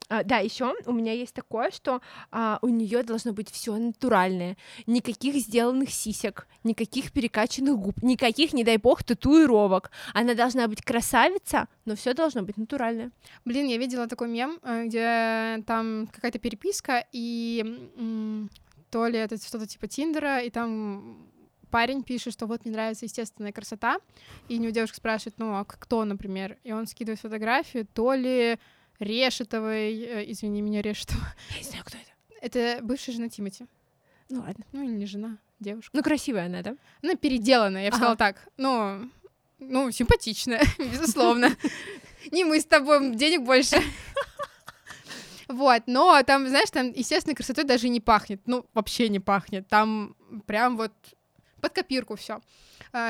А, 0.09 0.23
да, 0.23 0.39
еще 0.39 0.75
у 0.87 0.93
меня 0.93 1.13
есть 1.13 1.35
такое, 1.35 1.71
что 1.71 2.01
а, 2.31 2.59
у 2.63 2.69
нее 2.69 3.03
должно 3.03 3.33
быть 3.33 3.51
все 3.51 3.77
натуральное. 3.77 4.57
Никаких 4.87 5.35
сделанных 5.37 5.91
сисек, 5.91 6.47
никаких 6.65 7.13
перекачанных 7.13 7.77
губ, 7.77 8.03
никаких, 8.03 8.53
не 8.53 8.63
дай 8.63 8.77
бог, 8.77 9.03
татуировок. 9.03 9.91
Она 10.15 10.35
должна 10.35 10.69
быть 10.69 10.83
красавица, 10.83 11.69
но 11.85 11.97
все 11.97 12.15
должно 12.15 12.43
быть 12.43 12.57
натуральное. 12.57 13.11
Блин, 13.45 13.67
я 13.67 13.79
видела 13.79 14.07
такой 14.07 14.29
мем, 14.29 14.59
э, 14.63 14.85
где 14.87 15.65
там 15.67 16.07
какая-то 16.13 16.39
переписка, 16.39 17.05
и 17.13 17.89
то 18.91 19.07
ли 19.09 19.19
это 19.19 19.37
что-то 19.37 19.67
типа 19.67 19.89
Тиндера, 19.89 20.41
и 20.41 20.51
там 20.51 21.27
парень 21.71 22.03
пишет, 22.03 22.33
что 22.33 22.47
вот 22.47 22.65
мне 22.65 22.73
нравится 22.73 23.07
естественная 23.07 23.53
красота, 23.53 23.99
и 24.49 24.57
у 24.57 24.61
него 24.61 24.71
девушка 24.71 24.97
спрашивает, 24.97 25.35
ну, 25.39 25.57
а 25.57 25.65
кто, 25.65 26.05
например? 26.05 26.59
И 26.63 26.73
он 26.73 26.87
скидывает 26.87 27.21
фотографию, 27.21 27.87
то 27.93 28.15
ли 28.15 28.59
Решетовой, 28.99 29.95
э, 30.01 30.31
извини 30.31 30.63
меня, 30.63 30.83
Решетова. 30.83 31.27
Я 31.53 31.59
не 31.59 31.65
знаю, 31.65 31.85
кто 31.85 31.99
это. 31.99 32.11
Это 32.41 32.83
бывшая 32.85 33.13
жена 33.13 33.29
Тимати. 33.29 33.67
Ну 34.29 34.41
ладно. 34.41 34.65
Ну, 34.73 34.83
или 34.85 34.93
не 34.93 35.07
жена, 35.07 35.39
девушка. 35.61 35.91
Ну, 35.97 36.03
красивая 36.03 36.47
она, 36.47 36.63
да? 36.63 36.77
Она 37.03 37.15
переделанная, 37.15 37.85
я 37.85 37.91
бы 37.91 37.97
сказала 37.97 38.15
Ага. 38.15 38.19
так. 38.19 38.49
Ну, 38.57 39.11
ну, 39.59 39.91
симпатичная, 39.91 40.63
безусловно. 40.79 41.57
Не 42.33 42.45
мы 42.45 42.61
с 42.61 42.65
тобой, 42.65 43.15
денег 43.15 43.43
больше. 43.43 43.77
Вот, 45.49 45.85
но 45.87 46.21
там, 46.25 46.49
знаешь, 46.49 46.71
там 46.71 46.91
естественной 46.91 47.37
красотой 47.37 47.65
даже 47.65 47.89
не 47.89 48.01
пахнет. 48.01 48.41
Ну, 48.47 48.67
вообще 48.75 49.09
не 49.09 49.21
пахнет. 49.21 49.69
Там 49.69 50.17
прям 50.47 50.77
вот 50.77 50.93
под 51.61 51.73
копирку 51.73 52.17
все 52.17 52.41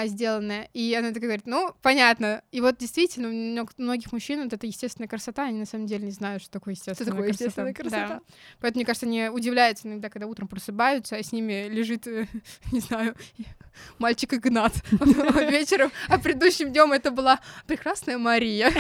сделанное. 0.05 0.69
И 0.73 0.95
она 0.95 1.09
такая 1.09 1.23
говорит, 1.29 1.47
ну, 1.47 1.73
понятно. 1.83 2.43
И 2.51 2.61
вот 2.61 2.79
действительно, 2.79 3.29
у 3.29 3.33
мно- 3.33 3.69
многих 3.77 4.13
мужчин 4.13 4.43
вот 4.43 4.53
эта 4.53 4.67
естественная 4.67 5.09
красота, 5.09 5.45
они 5.45 5.59
на 5.61 5.67
самом 5.67 5.87
деле 5.87 6.07
не 6.07 6.13
знают, 6.13 6.43
что 6.43 6.51
такое 6.51 6.75
естественная 6.75 7.13
такое 7.13 7.29
красота. 7.29 7.45
естественная 7.45 7.75
красота? 7.75 8.09
Да. 8.09 8.21
Поэтому, 8.61 8.79
мне 8.81 8.87
кажется, 8.87 9.07
они 9.07 9.29
удивляются 9.29 9.87
иногда, 9.87 10.09
когда 10.09 10.27
утром 10.27 10.49
просыпаются, 10.49 11.17
а 11.17 11.23
с 11.23 11.31
ними 11.31 11.69
лежит, 11.69 12.07
э, 12.07 12.27
не 12.73 12.81
знаю, 12.81 13.15
мальчик 13.99 14.35
Игнат. 14.35 14.73
А 15.01 15.05
Вечером, 15.51 15.93
а 16.09 16.19
предыдущим 16.19 16.73
днем 16.73 16.93
это 16.93 17.11
была 17.11 17.41
прекрасная 17.67 18.19
Мария. 18.19 18.73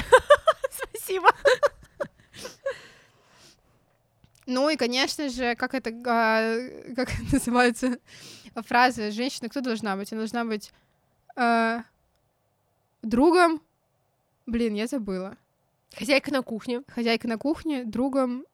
Спасибо. 0.71 1.31
Ну 4.47 4.69
и, 4.71 4.77
конечно 4.77 5.29
же, 5.29 5.57
как 5.57 5.75
это, 5.75 5.91
а, 6.07 6.59
как 6.95 7.09
называется 7.33 7.99
фраза 8.63 9.11
«женщина 9.11 9.49
кто 9.49 9.61
должна 9.61 9.97
быть?» 9.97 10.13
Она 10.13 10.21
должна 10.23 10.45
быть 10.45 10.73
а, 11.37 11.83
другом, 13.03 13.61
блин, 14.47 14.75
я 14.75 14.87
забыла, 14.87 15.37
Хозяйка 15.97 16.33
на 16.33 16.43
кухне. 16.43 16.83
хозяйка 16.89 17.29
на 17.29 17.39
кухне, 17.39 17.85
другом 17.85 18.45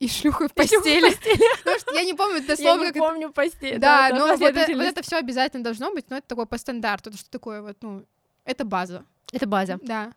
и 0.00 0.08
шлюхой 0.08 0.48
в 0.48 0.54
постели. 0.54 1.14
Потому 1.58 1.78
что 1.78 1.94
я 1.94 2.04
не 2.04 2.14
помню 2.14 2.40
Я 2.40 2.46
дословно, 2.46 2.80
не 2.80 2.86
как 2.88 2.96
это 2.96 3.06
помню 3.06 3.32
постель. 3.32 3.78
Да, 3.78 4.10
но 4.12 4.36
вот 4.36 4.40
это, 4.56 5.02
все 5.02 5.16
обязательно 5.16 5.62
должно 5.62 5.92
быть, 5.92 6.08
но 6.10 6.16
это 6.16 6.26
такое 6.26 6.46
по 6.46 6.58
стандарту, 6.58 7.12
что 7.12 7.30
такое 7.30 7.62
вот, 7.62 7.76
ну, 7.82 8.04
это 8.44 8.64
база, 8.64 9.04
Это 9.32 9.46
база. 9.46 9.78
да. 9.82 10.12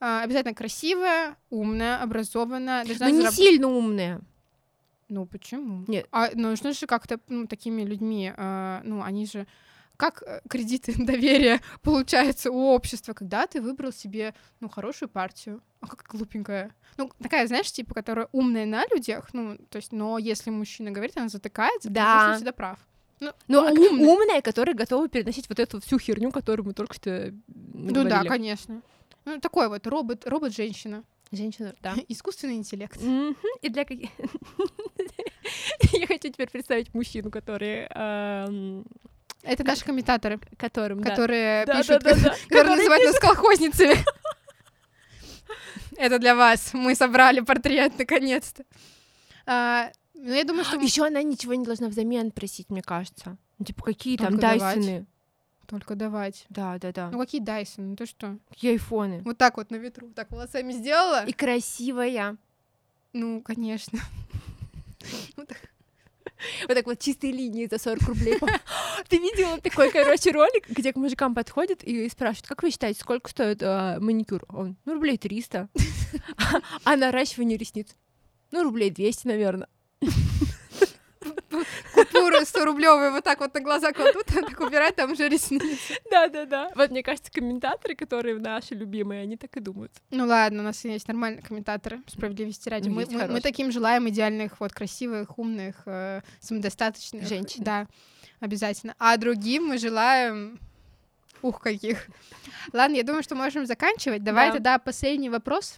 А, 0.00 0.22
обязательно 0.22 0.54
красивая, 0.54 1.36
умная, 1.50 2.00
образованная. 2.00 2.84
Но 3.00 3.08
не 3.08 3.30
сильно 3.32 3.66
умная. 3.66 4.20
Ну 5.08 5.26
почему? 5.26 5.84
Нет. 5.86 6.06
А 6.12 6.30
нужно 6.34 6.72
же 6.72 6.86
как-то 6.86 7.18
ну, 7.28 7.46
такими 7.46 7.82
людьми, 7.82 8.32
а, 8.36 8.80
ну 8.84 9.02
они 9.02 9.26
же 9.26 9.46
как 9.96 10.22
э, 10.22 10.40
кредиты 10.48 10.94
доверия 11.04 11.60
получаются 11.82 12.50
у 12.50 12.68
общества, 12.68 13.12
когда 13.14 13.46
ты 13.46 13.60
выбрал 13.60 13.92
себе 13.92 14.34
ну 14.60 14.68
хорошую 14.68 15.08
партию, 15.08 15.60
а 15.80 15.88
как 15.88 16.04
глупенькая. 16.08 16.74
Ну, 16.96 17.10
такая, 17.22 17.46
знаешь, 17.46 17.70
типа, 17.70 17.94
которая 17.94 18.28
умная 18.32 18.66
на 18.66 18.84
людях, 18.86 19.28
ну, 19.32 19.58
то 19.70 19.76
есть, 19.76 19.92
но 19.92 20.18
если 20.18 20.50
мужчина 20.50 20.90
говорит, 20.90 21.16
она 21.16 21.28
затыкается, 21.28 21.90
Да. 21.90 22.00
потому 22.02 22.20
что 22.20 22.30
он 22.30 22.36
всегда 22.36 22.52
прав. 22.52 22.78
Ну, 23.20 23.32
ну, 23.48 23.58
умная. 23.60 23.90
умная. 23.90 24.06
умная, 24.06 24.42
которая 24.42 24.74
готова 24.76 25.08
переносить 25.08 25.48
вот 25.48 25.58
эту 25.58 25.80
всю 25.80 25.98
херню, 25.98 26.30
которую 26.30 26.66
мы 26.66 26.72
только 26.72 26.94
что 26.94 27.34
Ну 27.48 28.04
да, 28.04 28.22
конечно. 28.24 28.82
Ну, 29.24 29.40
такой 29.40 29.68
вот 29.68 29.86
робот, 29.86 30.26
робот-женщина. 30.26 31.04
Женщина, 31.30 31.74
да. 31.82 31.94
Искусственный 32.08 32.54
интеллект. 32.54 33.00
Мгм. 33.00 33.36
И 33.60 33.68
для 33.68 33.84
каких... 33.84 34.10
Я 35.98 36.06
хочу 36.06 36.28
теперь 36.30 36.48
представить 36.48 36.94
мужчину, 36.94 37.30
который... 37.30 37.86
эм, 37.90 38.84
Это 39.42 39.64
наши 39.64 39.84
комментаторы, 39.84 40.38
Которым, 40.56 41.02
которые 41.02 41.64
Да, 41.66 41.78
пишут, 41.78 42.02
да, 42.02 42.14
да, 42.14 42.20
да. 42.22 42.34
которые 42.48 42.76
называют 42.76 43.04
нас 43.04 43.18
колхозницами. 43.18 43.96
Это 45.96 46.18
для 46.18 46.34
вас. 46.34 46.72
Мы 46.74 46.94
собрали 46.94 47.40
портрет 47.40 47.98
наконец-то. 47.98 48.64
А, 49.46 49.90
Ну, 50.14 50.32
я 50.32 50.44
думаю, 50.44 50.64
что 50.64 50.76
Еще 50.76 51.06
она 51.06 51.22
ничего 51.22 51.54
не 51.54 51.64
должна 51.64 51.88
взамен 51.88 52.30
просить, 52.30 52.70
мне 52.70 52.82
кажется. 52.82 53.36
Ну, 53.58 53.64
типа, 53.64 53.82
какие 53.82 54.16
там 54.16 54.38
давать. 54.38 54.60
Дайсоны? 54.60 55.06
только 55.68 55.94
давать. 55.96 56.46
Да, 56.48 56.78
да, 56.78 56.92
да. 56.92 57.10
Ну, 57.10 57.18
какие 57.18 57.42
Дайсон? 57.42 57.90
Ну, 57.90 57.96
ты 57.96 58.06
что? 58.06 58.38
Какие 58.48 58.72
айфоны? 58.72 59.20
Вот 59.22 59.36
так 59.36 59.58
вот 59.58 59.70
на 59.70 59.76
ветру, 59.76 60.08
так 60.14 60.30
волосами 60.30 60.72
сделала? 60.72 61.26
И 61.26 61.32
красивая. 61.32 62.38
Ну, 63.12 63.42
конечно. 63.42 64.00
Вот 66.68 66.74
так 66.74 66.86
вот 66.86 66.98
чистые 66.98 67.32
линии 67.32 67.66
за 67.70 67.78
40 67.78 68.02
рублей. 68.08 68.38
Ты 69.08 69.18
видела 69.18 69.60
такой, 69.60 69.90
короче, 69.90 70.30
ролик, 70.30 70.68
где 70.68 70.92
к 70.92 70.96
мужикам 70.96 71.34
подходят 71.34 71.82
и 71.82 72.08
спрашивают, 72.08 72.46
как 72.46 72.62
вы 72.62 72.70
считаете, 72.70 73.00
сколько 73.00 73.30
стоит 73.30 73.62
а, 73.62 73.98
маникюр? 74.00 74.44
Он, 74.48 74.76
ну, 74.84 74.94
рублей 74.94 75.18
300. 75.18 75.68
А 76.84 76.96
наращивание 76.96 77.58
ресниц? 77.58 77.94
Ну, 78.50 78.62
рублей 78.62 78.90
200, 78.90 79.26
наверное. 79.26 79.68
Купюры 81.94 82.44
100 82.44 82.64
рублевые 82.64 83.10
вот 83.10 83.24
так 83.24 83.40
вот 83.40 83.54
на 83.54 83.60
глаза 83.60 83.92
кладут, 83.92 84.30
а 84.36 84.42
так 84.42 84.60
убирать 84.60 84.96
там 84.96 85.12
уже 85.12 85.28
ресницы. 85.28 85.94
Да-да-да. 86.10 86.70
Вот 86.74 86.90
мне 86.90 87.02
кажется, 87.02 87.30
комментаторы, 87.32 87.94
которые 87.94 88.38
наши 88.38 88.74
любимые, 88.74 89.22
они 89.22 89.36
так 89.36 89.56
и 89.56 89.60
думают. 89.60 89.92
Ну 90.10 90.26
ладно, 90.26 90.60
у 90.60 90.64
нас 90.64 90.84
есть 90.84 91.08
нормальные 91.08 91.42
комментаторы, 91.42 92.00
справедливости 92.06 92.68
ради. 92.68 92.88
Мы, 92.88 93.06
мы- 93.10 93.26
мы 93.28 93.40
таким 93.40 93.70
желаем 93.72 94.08
идеальных, 94.08 94.60
вот, 94.60 94.72
красивых, 94.72 95.38
умных, 95.38 95.82
э, 95.86 96.22
самодостаточных. 96.40 97.26
Женщин. 97.26 97.62
Да, 97.64 97.86
обязательно. 98.40 98.94
А 98.98 99.16
другим 99.16 99.66
мы 99.66 99.78
желаем... 99.78 100.58
Ух, 101.40 101.60
каких. 101.60 102.08
Ладно, 102.72 102.96
я 102.96 103.04
думаю, 103.04 103.22
что 103.22 103.36
можем 103.36 103.64
заканчивать. 103.64 104.24
Давай 104.24 104.48
Да. 104.48 104.54
тогда 104.54 104.78
последний 104.80 105.30
вопрос. 105.30 105.76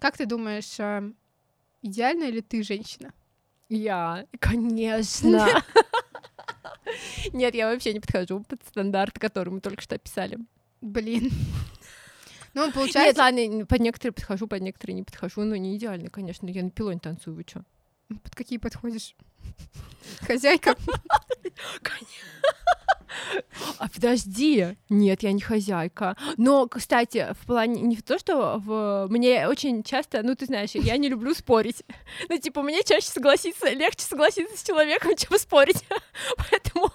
Как 0.00 0.16
ты 0.16 0.26
думаешь, 0.26 0.80
э, 0.80 1.12
идеальная 1.82 2.30
ли 2.30 2.40
ты 2.40 2.62
женщина? 2.64 3.12
Я, 3.68 4.26
конечно. 4.38 5.48
Нет, 7.32 7.54
я 7.54 7.68
вообще 7.70 7.92
не 7.92 8.00
подхожу 8.00 8.40
под 8.44 8.62
стандарт, 8.64 9.18
который 9.18 9.50
мы 9.50 9.60
только 9.60 9.82
что 9.82 9.96
описали. 9.96 10.38
Блин. 10.80 11.30
Ну, 12.54 12.66
Нет, 12.66 12.74
получается... 12.74 13.22
ладно, 13.22 13.40
н- 13.40 13.66
под 13.66 13.80
некоторые 13.80 14.12
подхожу, 14.14 14.46
под 14.46 14.62
некоторые 14.62 14.94
не 14.94 15.02
подхожу, 15.02 15.42
но 15.42 15.56
не 15.56 15.76
идеально, 15.76 16.08
конечно. 16.10 16.46
Я 16.48 16.62
на 16.62 16.70
пилоне 16.70 17.00
танцую, 17.00 17.34
вы 17.36 17.44
чё? 17.44 17.62
Под 18.22 18.34
какие 18.34 18.58
подходишь? 18.58 19.14
Хозяйка? 20.26 20.76
А 23.78 23.88
подожди, 23.88 24.76
нет, 24.88 25.22
я 25.22 25.32
не 25.32 25.40
хозяйка. 25.40 26.16
Но, 26.36 26.66
кстати, 26.68 27.34
в 27.40 27.46
плане 27.46 27.82
не 27.82 27.96
в 27.96 28.02
то, 28.02 28.18
что 28.18 28.58
в... 28.58 29.06
мне 29.10 29.48
очень 29.48 29.82
часто, 29.82 30.22
ну 30.22 30.34
ты 30.34 30.46
знаешь, 30.46 30.70
я 30.74 30.96
не 30.96 31.08
люблю 31.08 31.34
спорить. 31.34 31.82
Ну 32.28 32.38
типа 32.38 32.62
мне 32.62 32.82
чаще 32.82 33.06
согласиться, 33.06 33.70
легче 33.70 34.04
согласиться 34.04 34.56
с 34.56 34.62
человеком, 34.62 35.16
чем 35.16 35.38
спорить. 35.38 35.84
Поэтому 36.36 36.90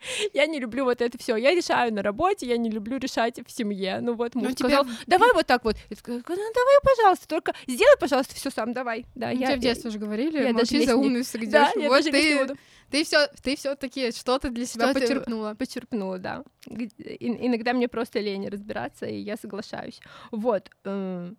я 0.34 0.46
не 0.46 0.58
люблю 0.60 0.84
вот 0.84 1.00
это 1.00 1.18
все. 1.18 1.36
Я 1.36 1.54
решаю 1.54 1.92
на 1.92 2.02
работе, 2.02 2.46
я 2.46 2.56
не 2.56 2.70
люблю 2.70 2.98
решать 2.98 3.38
в 3.46 3.50
семье. 3.50 3.98
Ну 4.00 4.14
вот 4.14 4.34
муж 4.34 4.48
Ну, 4.48 4.52
сказал, 4.54 4.84
в- 4.84 5.06
давай 5.06 5.32
вот 5.32 5.46
так 5.46 5.64
вот. 5.64 5.76
Я 5.90 5.96
такая, 5.96 6.16
ну 6.16 6.22
давай, 6.54 6.78
пожалуйста, 6.82 7.28
только 7.28 7.52
сделай, 7.66 7.96
пожалуйста, 7.98 8.34
все 8.34 8.50
сам, 8.50 8.72
давай. 8.72 9.04
Да, 9.14 9.30
Ну, 9.32 9.38
я 9.40 9.46
тебе 9.48 9.56
в 9.56 9.60
детстве 9.60 9.88
уже 9.90 9.98
говорили, 9.98 10.38
я 10.42 10.52
молчи, 10.52 10.74
даже 10.78 10.86
за 10.90 10.96
умную 10.96 11.24
сойдёшь. 11.24 11.50
Да, 11.50 11.72
я 11.76 11.88
Вот 11.88 11.96
даже 12.04 12.10
лезть 12.10 12.24
не 12.28 12.34
ты, 12.34 12.38
буду. 12.46 12.58
ты 12.90 13.04
все, 13.04 13.26
ты 13.42 13.56
все 13.56 13.74
таки 13.74 14.12
что-то 14.12 14.50
для 14.50 14.66
себя 14.66 14.90
Что-то- 14.90 15.00
почерпнула. 15.00 15.54
почерпнула, 15.54 16.18
да. 16.18 16.44
Ин- 16.68 17.38
Иногда 17.46 17.72
мне 17.72 17.88
просто 17.88 18.20
лень 18.20 18.48
разбираться, 18.48 19.06
и 19.06 19.16
я 19.18 19.36
соглашаюсь. 19.36 20.00
Вот. 20.30 20.70
э, 20.84 21.32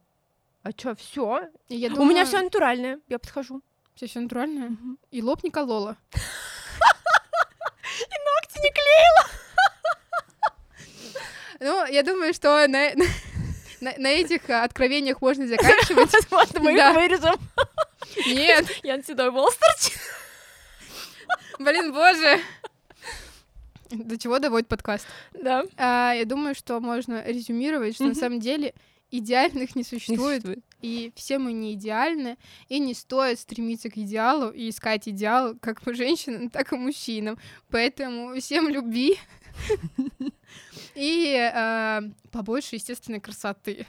А 0.64 0.74
чё, 0.74 0.94
все? 0.96 1.48
И 1.70 1.76
я 1.78 1.94
У 1.94 2.04
меня 2.06 2.26
все 2.26 2.42
натуральное, 2.42 3.00
я 3.08 3.18
подхожу. 3.20 3.62
все 3.96 4.08
все 4.08 4.20
натурально. 4.20 4.78
И 5.12 5.22
лоб 5.22 5.44
не 5.44 5.50
колола. 5.52 5.96
Не 8.62 8.72
клеила. 8.72 9.30
Ну, 11.62 11.86
я 11.88 12.04
думаю, 12.04 12.34
что 12.34 12.66
на, 12.68 12.92
на, 13.82 13.94
на 13.98 14.08
этих 14.08 14.50
откровениях 14.50 15.22
можно 15.22 15.46
заканчивать. 15.48 16.10
Возможно, 16.32 16.60
мы 16.62 16.76
Да. 16.78 16.92
их 16.92 16.96
вырежем. 16.96 17.36
Нет, 18.28 18.66
Ян 18.84 19.04
седой 19.04 19.30
волос 19.32 19.58
блин, 21.60 21.92
боже. 21.94 22.40
До 23.92 24.18
чего 24.18 24.40
доводит 24.40 24.68
подкаст? 24.70 25.06
Да. 25.34 25.64
А, 25.78 26.14
я 26.14 26.24
думаю, 26.26 26.56
что 26.56 26.80
можно 26.80 27.24
резюмировать, 27.26 27.96
что 27.96 28.04
на 28.06 28.12
Мгм. 28.12 28.20
самом 28.20 28.40
деле 28.40 28.74
идеальных 29.12 29.76
не 29.76 29.84
существует, 29.84 30.44
существует. 30.44 30.64
и 30.82 31.12
все 31.16 31.40
мы 31.40 31.54
не 31.54 31.74
идеальны, 31.74 32.38
и 32.68 32.80
не 32.80 32.94
стоит 32.94 33.40
стремиться 33.40 33.90
к 33.90 33.98
идеалу 33.98 34.50
и 34.50 34.70
искать 34.70 35.08
идеал 35.08 35.56
как 35.60 35.82
по 35.82 35.94
женщинам, 35.94 36.50
так 36.52 36.74
и 36.74 36.78
мужчинам. 36.78 37.38
Поэтому 37.70 38.40
всем 38.40 38.70
любви 38.70 39.18
и 40.96 41.52
а, 41.54 42.04
побольше 42.32 42.76
естественной 42.76 43.20
красоты. 43.20 43.86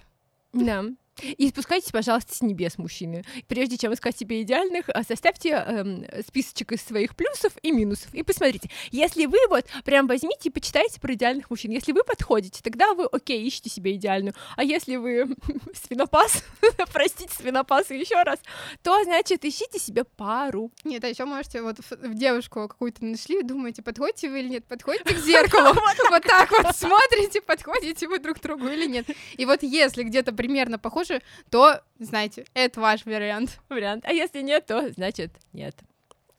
Да. 0.53 0.85
И 1.23 1.49
спускайтесь, 1.49 1.91
пожалуйста, 1.91 2.35
с 2.35 2.43
небес, 2.43 2.79
мужчины. 2.79 3.25
Прежде 3.49 3.77
чем 3.77 3.93
искать 3.93 4.17
себе 4.17 4.43
идеальных, 4.43 4.89
а, 4.89 5.03
составьте 5.03 5.51
эм, 5.51 6.05
списочек 6.27 6.73
из 6.73 6.83
своих 6.83 7.17
плюсов 7.17 7.53
и 7.63 7.73
минусов. 7.73 8.13
И 8.15 8.23
посмотрите, 8.23 8.71
если 8.91 9.27
вы 9.27 9.39
вот 9.49 9.67
прям 9.85 10.07
возьмите 10.07 10.49
и 10.49 10.53
почитайте 10.53 11.01
про 11.01 11.15
идеальных 11.15 11.51
мужчин. 11.51 11.71
Если 11.71 11.93
вы 11.93 12.05
подходите, 12.05 12.61
тогда 12.63 12.95
вы, 12.95 13.07
окей, 13.07 13.47
ищите 13.47 13.71
себе 13.71 13.95
идеальную. 13.95 14.35
А 14.57 14.65
если 14.65 14.97
вы 14.97 15.37
свинопас, 15.87 16.45
простите, 16.93 17.33
свинопас 17.35 17.91
еще 17.91 18.23
раз, 18.23 18.39
то, 18.83 19.03
значит, 19.05 19.45
ищите 19.45 19.79
себе 19.79 20.05
пару. 20.05 20.71
Нет, 20.85 21.05
а 21.05 21.09
еще 21.09 21.25
можете 21.25 21.63
вот 21.63 21.79
в, 21.79 21.91
в 21.91 22.15
девушку 22.15 22.69
какую-то 22.69 23.05
нашли, 23.05 23.43
думаете, 23.43 23.83
подходите 23.83 24.29
вы 24.29 24.41
или 24.41 24.49
нет, 24.49 24.65
подходите 24.65 25.15
к 25.15 25.19
зеркалу, 25.25 25.75
вот 26.11 26.23
так 26.23 26.51
вот 26.51 26.77
смотрите, 26.77 27.41
подходите 27.41 28.09
вы 28.09 28.19
друг 28.19 28.41
другу 28.41 28.69
или 28.69 28.87
нет. 28.87 29.07
И 29.37 29.45
вот 29.47 29.63
если 29.63 30.03
где-то 30.03 30.33
примерно 30.33 30.79
похоже, 30.79 31.10
то, 31.51 31.81
знаете, 31.99 32.44
это 32.55 32.81
ваш 32.81 33.05
вариант. 33.05 33.61
Вариант. 33.68 34.05
А 34.07 34.12
если 34.12 34.42
нет, 34.42 34.66
то, 34.66 34.90
значит, 34.92 35.33
нет. 35.53 35.77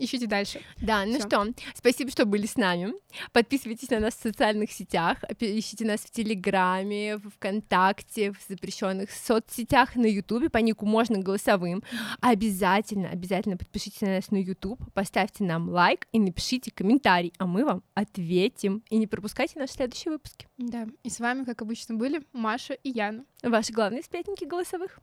Ищите 0.01 0.25
дальше. 0.25 0.61
Да, 0.81 1.05
ну 1.05 1.19
Всё. 1.19 1.27
что, 1.27 1.53
спасибо, 1.75 2.09
что 2.09 2.25
были 2.25 2.47
с 2.47 2.55
нами. 2.55 2.93
Подписывайтесь 3.33 3.91
на 3.91 3.99
нас 3.99 4.15
в 4.15 4.21
социальных 4.21 4.71
сетях, 4.71 5.19
ищите 5.39 5.85
нас 5.85 5.99
в 6.01 6.09
Телеграме, 6.09 7.17
в 7.17 7.29
ВКонтакте, 7.29 8.31
в 8.31 8.37
запрещенных 8.49 9.11
соцсетях, 9.11 9.95
на 9.95 10.07
Ютубе, 10.07 10.49
по 10.49 10.57
нику 10.57 10.87
можно 10.87 11.19
голосовым. 11.19 11.83
Обязательно, 12.19 13.09
обязательно 13.09 13.57
подпишитесь 13.57 14.01
на 14.01 14.15
нас 14.15 14.31
на 14.31 14.37
Ютуб, 14.37 14.81
поставьте 14.93 15.43
нам 15.43 15.69
лайк 15.69 16.07
и 16.11 16.19
напишите 16.19 16.71
комментарий, 16.71 17.31
а 17.37 17.45
мы 17.45 17.63
вам 17.63 17.83
ответим. 17.93 18.83
И 18.89 18.97
не 18.97 19.05
пропускайте 19.05 19.59
наши 19.59 19.73
следующие 19.73 20.13
выпуски. 20.13 20.47
Да, 20.57 20.87
и 21.03 21.11
с 21.11 21.19
вами, 21.19 21.43
как 21.43 21.61
обычно, 21.61 21.93
были 21.93 22.23
Маша 22.33 22.73
и 22.73 22.89
Яна. 22.89 23.23
Ваши 23.43 23.71
главные 23.71 24.01
сплетники 24.01 24.45
голосовых. 24.45 24.99